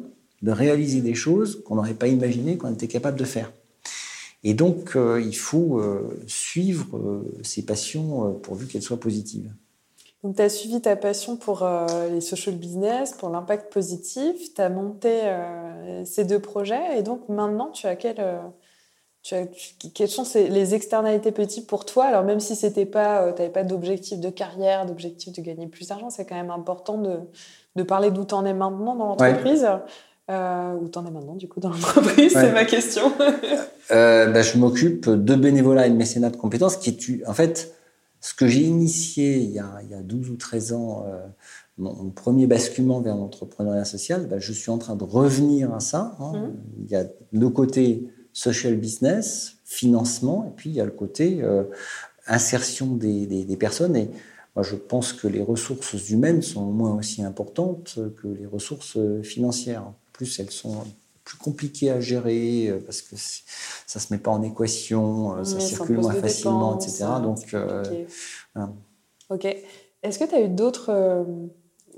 [0.43, 3.53] de réaliser des choses qu'on n'aurait pas imaginé qu'on était capable de faire.
[4.43, 9.53] Et donc, euh, il faut euh, suivre euh, ses passions pourvu qu'elles soient positives.
[10.25, 11.65] Donc, tu as suivi ta passion pour
[12.11, 15.23] les social business, pour l'impact positif, tu as monté
[16.05, 18.17] ces deux projets, et donc maintenant, tu as quel.
[19.23, 19.47] Tu as,
[19.95, 22.07] quelles sont les externalités petites pour toi?
[22.07, 25.89] Alors même si c'était pas, tu n'avais pas d'objectif de carrière, d'objectif de gagner plus
[25.89, 27.19] d'argent, c'est quand même important de,
[27.77, 29.69] de parler d'où tu en es maintenant dans l'entreprise.
[30.31, 33.13] Euh, où t'en es maintenant, du coup, dans l'entreprise C'est ma question.
[33.91, 37.75] euh, bah, je m'occupe de bénévolat et de mécénat de compétences, qui est, en fait,
[38.21, 41.27] ce que j'ai initié il y, a, il y, a, 12 ou 13 ans, euh,
[41.79, 46.17] mon, premier basculement vers l'entrepreneuriat social, bah, je suis en train de revenir à ça.
[46.21, 46.33] Hein.
[46.35, 46.53] Mmh.
[46.85, 51.43] Il y a le côté social business, financement, et puis il y a le côté
[51.43, 51.65] euh,
[52.27, 53.97] insertion des, des, des personnes.
[53.97, 54.11] Et,
[54.57, 58.99] moi, je pense que les ressources humaines sont au moins aussi importantes que les ressources
[59.23, 60.85] financières plus elles sont
[61.25, 65.61] plus compliquées à gérer euh, parce que ça se met pas en équation, euh, ça
[65.61, 67.07] circule moins facilement, etc.
[67.23, 68.05] Donc, euh,
[69.31, 69.45] ok.
[70.03, 71.27] Est-ce que tu as eu d'autres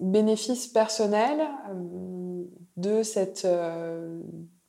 [0.00, 1.40] bénéfices personnels
[2.76, 3.46] de cette,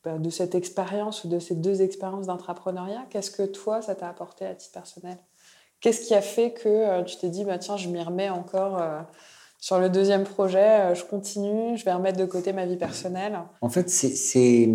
[0.06, 4.46] de cette expérience ou de ces deux expériences d'entrepreneuriat Qu'est-ce que toi, ça t'a apporté
[4.46, 5.18] à titre personnel?
[5.80, 8.82] Qu'est-ce qui a fait que tu t'es dit, bah, tiens, je m'y remets encore
[9.64, 13.40] sur le deuxième projet, euh, je continue, je vais remettre de côté ma vie personnelle?
[13.62, 14.68] En fait, c'est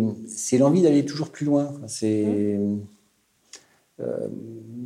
[0.57, 1.75] l'envie d'aller toujours plus loin.
[1.85, 2.79] C'est mmh.
[3.99, 4.27] euh,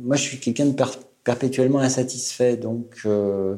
[0.02, 0.76] moi, je suis quelqu'un de
[1.24, 3.56] perpétuellement insatisfait, donc euh,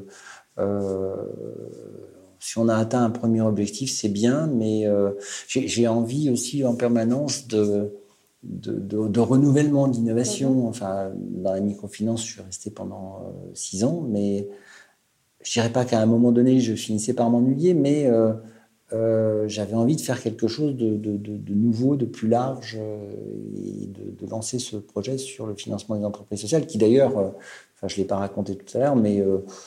[2.47, 4.86] si on a atteint un premier objectif, c'est bien, mais
[5.49, 7.92] j'ai envie aussi en permanence de
[8.42, 10.55] de, renouvellement, d'innovation.
[10.55, 10.66] Mmh.
[10.66, 14.49] Enfin, dans la microfinance, je suis resté pendant six ans, mais
[15.47, 18.32] je dirais pas qu'à un moment donné, je finissais par m'ennuyer, mais euh,
[18.92, 23.12] euh, j'avais envie de faire quelque chose de, nouveau, de plus large, euh,
[23.55, 27.32] et de, lancer ce projet sur le financement des entreprises sociales, qui d'ailleurs,
[27.76, 29.22] enfin, je ne l'ai pas raconté tout à l'heure, mais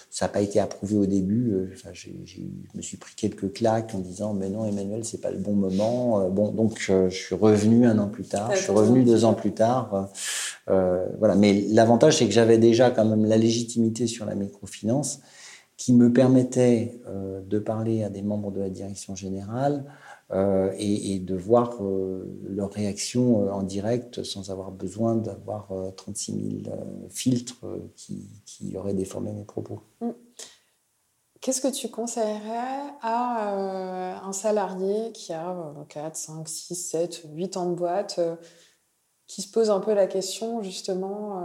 [0.10, 1.70] ça n'a pas été approuvé au début.
[1.74, 2.10] Enfin, je
[2.76, 6.30] me suis pris quelques claques en disant, mais non, Emmanuel, c'est pas le bon moment.
[6.30, 9.54] bon, donc, je suis revenu un an plus tard, je suis revenu deux ans plus
[9.54, 10.10] tard.
[10.68, 11.36] voilà.
[11.36, 15.20] Mais l'avantage, c'est que j'avais déjà quand même la légitimité sur la microfinance
[15.80, 19.86] qui me permettait euh, de parler à des membres de la direction générale
[20.32, 26.76] euh, et, de voir euh, leur réaction en direct sans avoir besoin d'avoir 36 000
[27.10, 27.66] filtres
[27.96, 29.82] qui, qui, auraient déformé mes propos.
[30.02, 30.10] Mm.
[31.42, 37.70] Qu'est-ce que tu conseillerais à un salarié qui a 4, 5, 6, 7, 8 ans
[37.70, 38.20] de boîte
[39.30, 41.42] qui se pose un peu la question justement, euh,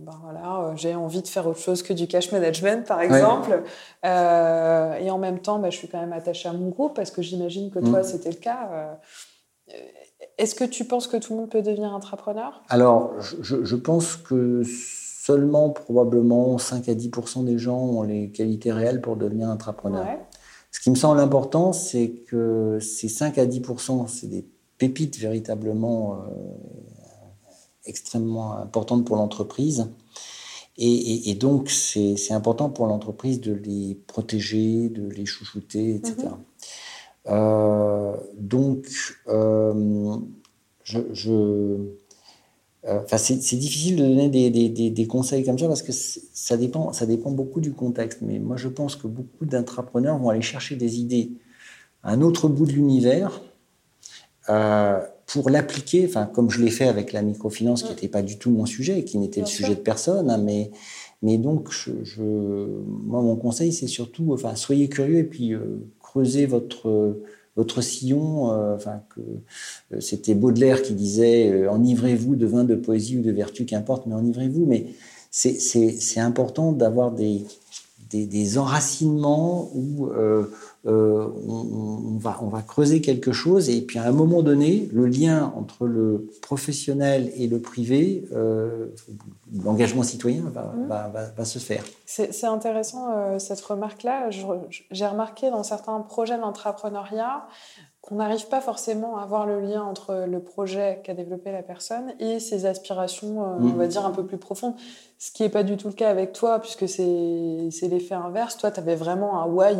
[0.00, 3.62] ben voilà, euh, j'ai envie de faire autre chose que du cash management par exemple,
[4.06, 7.10] euh, et en même temps, ben, je suis quand même attachée à mon groupe parce
[7.10, 8.04] que j'imagine que toi mm.
[8.04, 8.98] c'était le cas.
[10.38, 12.62] Est-ce que tu penses que tout le monde peut devenir entrepreneur?
[12.70, 18.72] Alors, je, je, pense que seulement probablement 5 à 10% des gens ont les qualités
[18.72, 20.06] réelles pour devenir entrepreneur.
[20.70, 24.46] Ce qui me semble important, c'est que ces 5 à 10% c'est des
[24.78, 26.24] pépites véritablement
[27.88, 29.90] extrêmement importante pour l'entreprise.
[30.80, 36.28] Et, donc, c'est important pour l'entreprise de les protéger, de les chouchouter, etc.
[37.26, 38.14] Mhm.
[38.38, 38.86] donc,
[40.84, 41.78] je,
[42.86, 46.92] Enfin, c'est difficile de donner des, des, des, conseils comme ça parce que ça dépend,
[46.92, 48.20] ça dépend beaucoup du contexte.
[48.22, 51.32] Mais moi, je pense que beaucoup d'intrapreneurs vont aller chercher des idées
[52.04, 53.42] à un autre bout de l'univers
[54.48, 58.38] euh, pour l'appliquer, enfin, comme je l'ai fait avec la microfinance, qui n'était pas du
[58.38, 60.70] tout mon sujet, qui n'était le sujet de personne, hein, mais,
[61.20, 62.22] mais donc, je,
[62.86, 67.20] moi, mon conseil, c'est surtout, enfin, soyez curieux et puis euh, creusez votre,
[67.56, 68.52] votre sillon.
[68.52, 73.66] Euh, enfin, que c'était Baudelaire qui disait enivrez-vous de vin, de poésie ou de vertu,
[73.66, 74.64] qu'importe, mais enivrez-vous.
[74.64, 74.86] Mais
[75.30, 77.44] c'est important d'avoir des,
[78.08, 80.08] des, des, enracinements où
[80.86, 85.06] euh, on, va, on va creuser quelque chose et puis à un moment donné, le
[85.06, 88.86] lien entre le professionnel et le privé, euh,
[89.64, 90.86] l'engagement citoyen va, mmh.
[90.86, 91.82] va, va, se faire.
[92.06, 94.30] C'est intéressant euh, cette remarque-là.
[94.30, 97.48] J'ai remarqué dans certains projets d'entrepreneuriat
[98.00, 102.14] qu'on n'arrive pas forcément à voir le lien entre le projet qu'a développé la personne
[102.20, 103.76] et ses aspirations, on mmh.
[103.76, 104.74] va dire, un peu plus profondes.
[105.18, 108.56] Ce qui n'est pas du tout le cas avec toi, puisque c'est l'effet inverse.
[108.56, 109.74] Toi, tu avais vraiment un why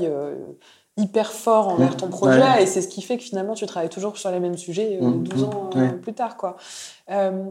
[0.98, 4.18] hyper fort envers ton projet et c'est ce qui fait que finalement tu travailles toujours
[4.18, 6.56] sur les mêmes sujets 12 euh, mmh, mmh, ans euh, plus tard quoi.
[7.10, 7.44] Euh,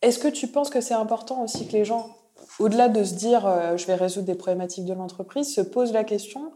[0.00, 2.16] est-ce que tu penses que c'est important aussi que les gens,
[2.58, 3.42] au-delà de se dire
[3.76, 6.52] je vais résoudre des problématiques de l'entreprise, se posent la question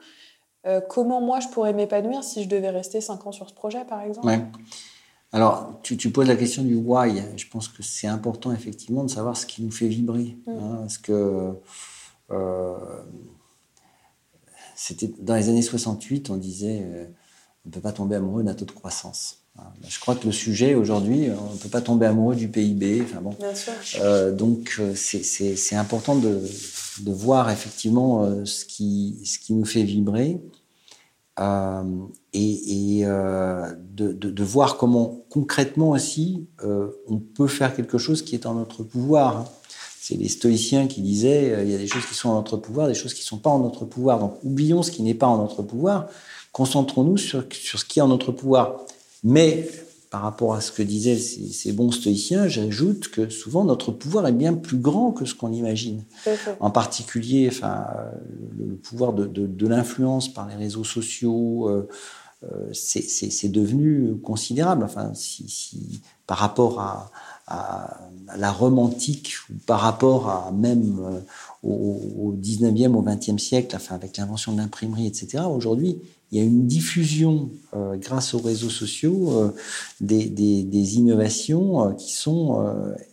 [0.89, 4.03] comment moi je pourrais m'épanouir si je devais rester 5 ans sur ce projet par
[4.03, 4.29] exemple?
[5.33, 7.23] Alors, tu, poses la question du why.
[7.37, 10.37] Je pense que c'est important effectivement de savoir ce qui nous fait vibrer.
[10.47, 10.51] Mmh.
[10.51, 11.53] Hein, parce que
[14.77, 17.07] c'était dans les années 68, on disait euh,
[17.65, 19.39] on ne peut pas tomber amoureux d'un taux de croissance.
[19.89, 23.03] Je crois que le sujet aujourd'hui, on ne peut pas tomber amoureux du PIB.
[23.03, 23.35] Enfin bon.
[24.03, 26.43] Euh, donc euh, c'est important de,
[27.01, 30.43] de, voir effectivement ce, qui, ce qui nous fait vibrer
[31.41, 38.35] et, et de, de, de, voir comment concrètement aussi on peut faire quelque chose qui
[38.35, 39.51] est en notre pouvoir.
[40.07, 42.57] C'est les stoïciens qui disaient euh, il y a des choses qui sont en notre
[42.57, 44.21] pouvoir, des choses qui ne sont pas en notre pouvoir.
[44.21, 46.07] Donc oublions ce qui n'est pas en notre pouvoir,
[46.53, 48.83] concentrons-nous sur, sur, ce qui est en notre pouvoir.
[49.25, 49.69] Mais
[50.11, 54.33] par rapport à ce que disaient ces, bons stoïciens, j'ajoute que souvent notre pouvoir est
[54.33, 56.05] bien plus grand que ce qu'on imagine.
[56.61, 57.85] En particulier, enfin,
[58.57, 61.69] le, pouvoir de, de, l'influence par les réseaux sociaux.
[61.69, 61.89] Euh,
[62.45, 64.85] euh, c'est devenu considérable.
[64.85, 67.11] Enfin, si, si par rapport à,
[67.47, 68.01] à,
[68.37, 71.21] la romantique ou par rapport à même euh,
[71.63, 75.45] au, 19e, au 20e siècle, avec l'invention de l'imprimerie, etc.
[75.49, 75.99] Aujourd'hui,
[76.31, 79.55] il y a une diffusion euh, grâce aux réseaux sociaux euh,
[80.01, 82.65] des, innovations qui sont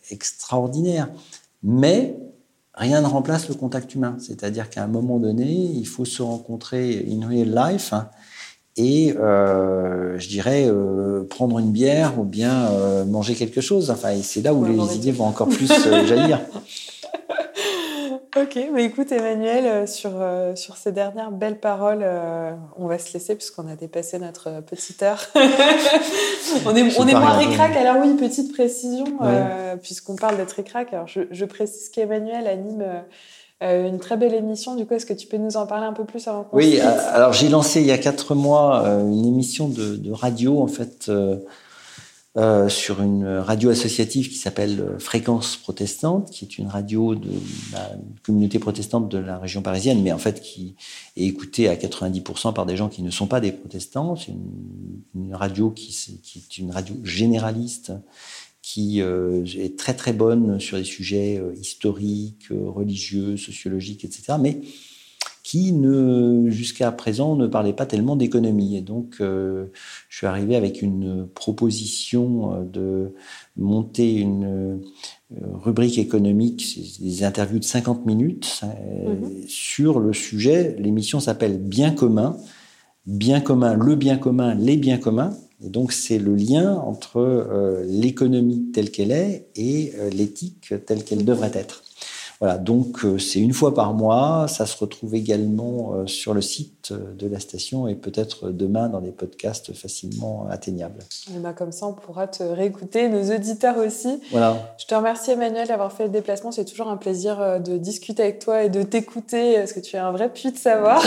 [0.09, 1.09] extraordinaires.
[1.61, 2.17] Mais
[2.73, 4.17] rien ne remplace le contact humain.
[4.19, 7.93] C'est-à-dire qu'à un moment donné, il faut se rencontrer in real life.
[7.93, 8.09] Hein,
[8.75, 13.91] et euh, je dirais euh, prendre une bière ou bien euh, manger quelque chose.
[13.91, 15.67] Enfin, c'est là où les idées vont encore plus
[16.07, 16.41] jaillir.
[18.35, 20.11] ok, mais écoute Emmanuel, sur,
[20.55, 22.03] sur ces dernières belles paroles,
[22.75, 25.21] on va se laisser puisqu'on a dépassé notre petite heure.
[26.65, 27.75] on est, on est moins ricrac.
[27.75, 29.05] Alors oui, petite précision,
[29.83, 30.91] puisqu'on parle d'être ricrac.
[30.93, 32.83] Alors je, je précise qu'Emmanuel anime
[33.63, 34.75] euh, une très belle émission.
[34.75, 37.13] Du coup, est-ce que tu peux nous en parler un peu plus avant Oui, euh,
[37.13, 41.09] alors j'ai lancé il y a quatre mois euh, une émission de, radio, en fait,
[42.67, 47.29] sur une radio associative qui s'appelle Fréquence protestante, qui est une radio de
[47.71, 47.91] la
[48.23, 50.75] communauté protestante de la région parisienne, mais en fait qui
[51.15, 54.15] est écoutée à 90% par des gens qui ne sont pas des protestants.
[54.15, 54.33] C'est
[55.15, 57.93] une, radio qui, qui, est une radio généraliste
[58.63, 64.37] qui euh, est très très bonne sur des sujets euh, historiques, euh, religieux, sociologiques, etc.,
[64.39, 64.61] mais
[65.43, 68.77] qui ne jusqu'à présent ne parlait pas tellement d'économie.
[68.77, 69.67] Et donc, je
[70.09, 73.13] suis arrivé avec une proposition de
[73.57, 74.79] monter une
[75.41, 79.45] rubrique économique, des interviews de 50 minutes mhm.
[79.45, 80.77] sur le sujet.
[80.79, 82.37] L'émission s'appelle Bien commun.
[83.05, 85.35] Bien commun, le bien commun, les biens communs.
[85.63, 91.03] Et donc c'est le lien entre euh, l'économie telle qu'elle est et euh, l'éthique telle
[91.03, 91.82] qu'elle devrait être.
[92.39, 94.47] Voilà, donc euh, c'est une fois par mois.
[94.47, 98.89] Ça se retrouve également euh, sur le site euh, de la station et peut-être demain
[98.89, 100.99] dans des podcasts facilement atteignables.
[101.33, 104.19] Et bah comme ça, on pourra te réécouter, nos auditeurs aussi.
[104.31, 104.75] Voilà.
[104.77, 106.51] Je te remercie Emmanuel d'avoir fait le déplacement.
[106.51, 109.99] C'est toujours un plaisir de discuter avec toi et de t'écouter parce que tu es
[109.99, 111.01] un vrai puits de savoir.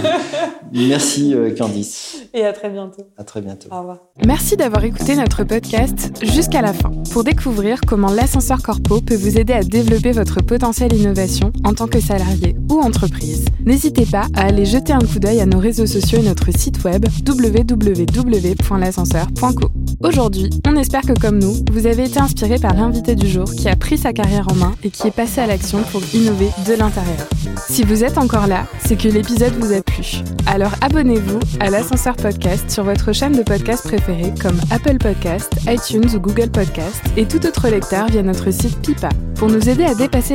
[0.72, 2.22] Merci Candice.
[2.32, 3.02] Et à très bientôt.
[3.18, 3.68] À très bientôt.
[3.70, 3.98] Au revoir.
[4.24, 9.38] Merci d'avoir écouté notre podcast jusqu'à la fin pour découvrir comment l'ascenseur corpo peut vous
[9.38, 14.42] aider à développer votre potentielle innovation en tant que salarié ou entreprise, n'hésitez pas à
[14.42, 19.72] aller jeter un coup d'œil à nos réseaux sociaux et notre site web www.l'ascenseur.co.
[20.02, 23.70] Aujourd'hui, on espère que comme nous, vous avez été inspiré par l'invité du jour qui
[23.70, 26.74] a pris sa carrière en main et qui est passé à l'action pour innover de
[26.74, 27.26] l'intérieur.
[27.70, 30.22] Si vous êtes encore là, c'est que l'épisode vous a plu.
[30.46, 36.10] Alors abonnez-vous à l'Ascenseur Podcast sur votre chaîne de podcast préférée comme Apple Podcast, iTunes
[36.14, 39.08] ou Google Podcast et tout autre lecteur via notre site Pipa.
[39.36, 40.34] Pour nous aider à dépasser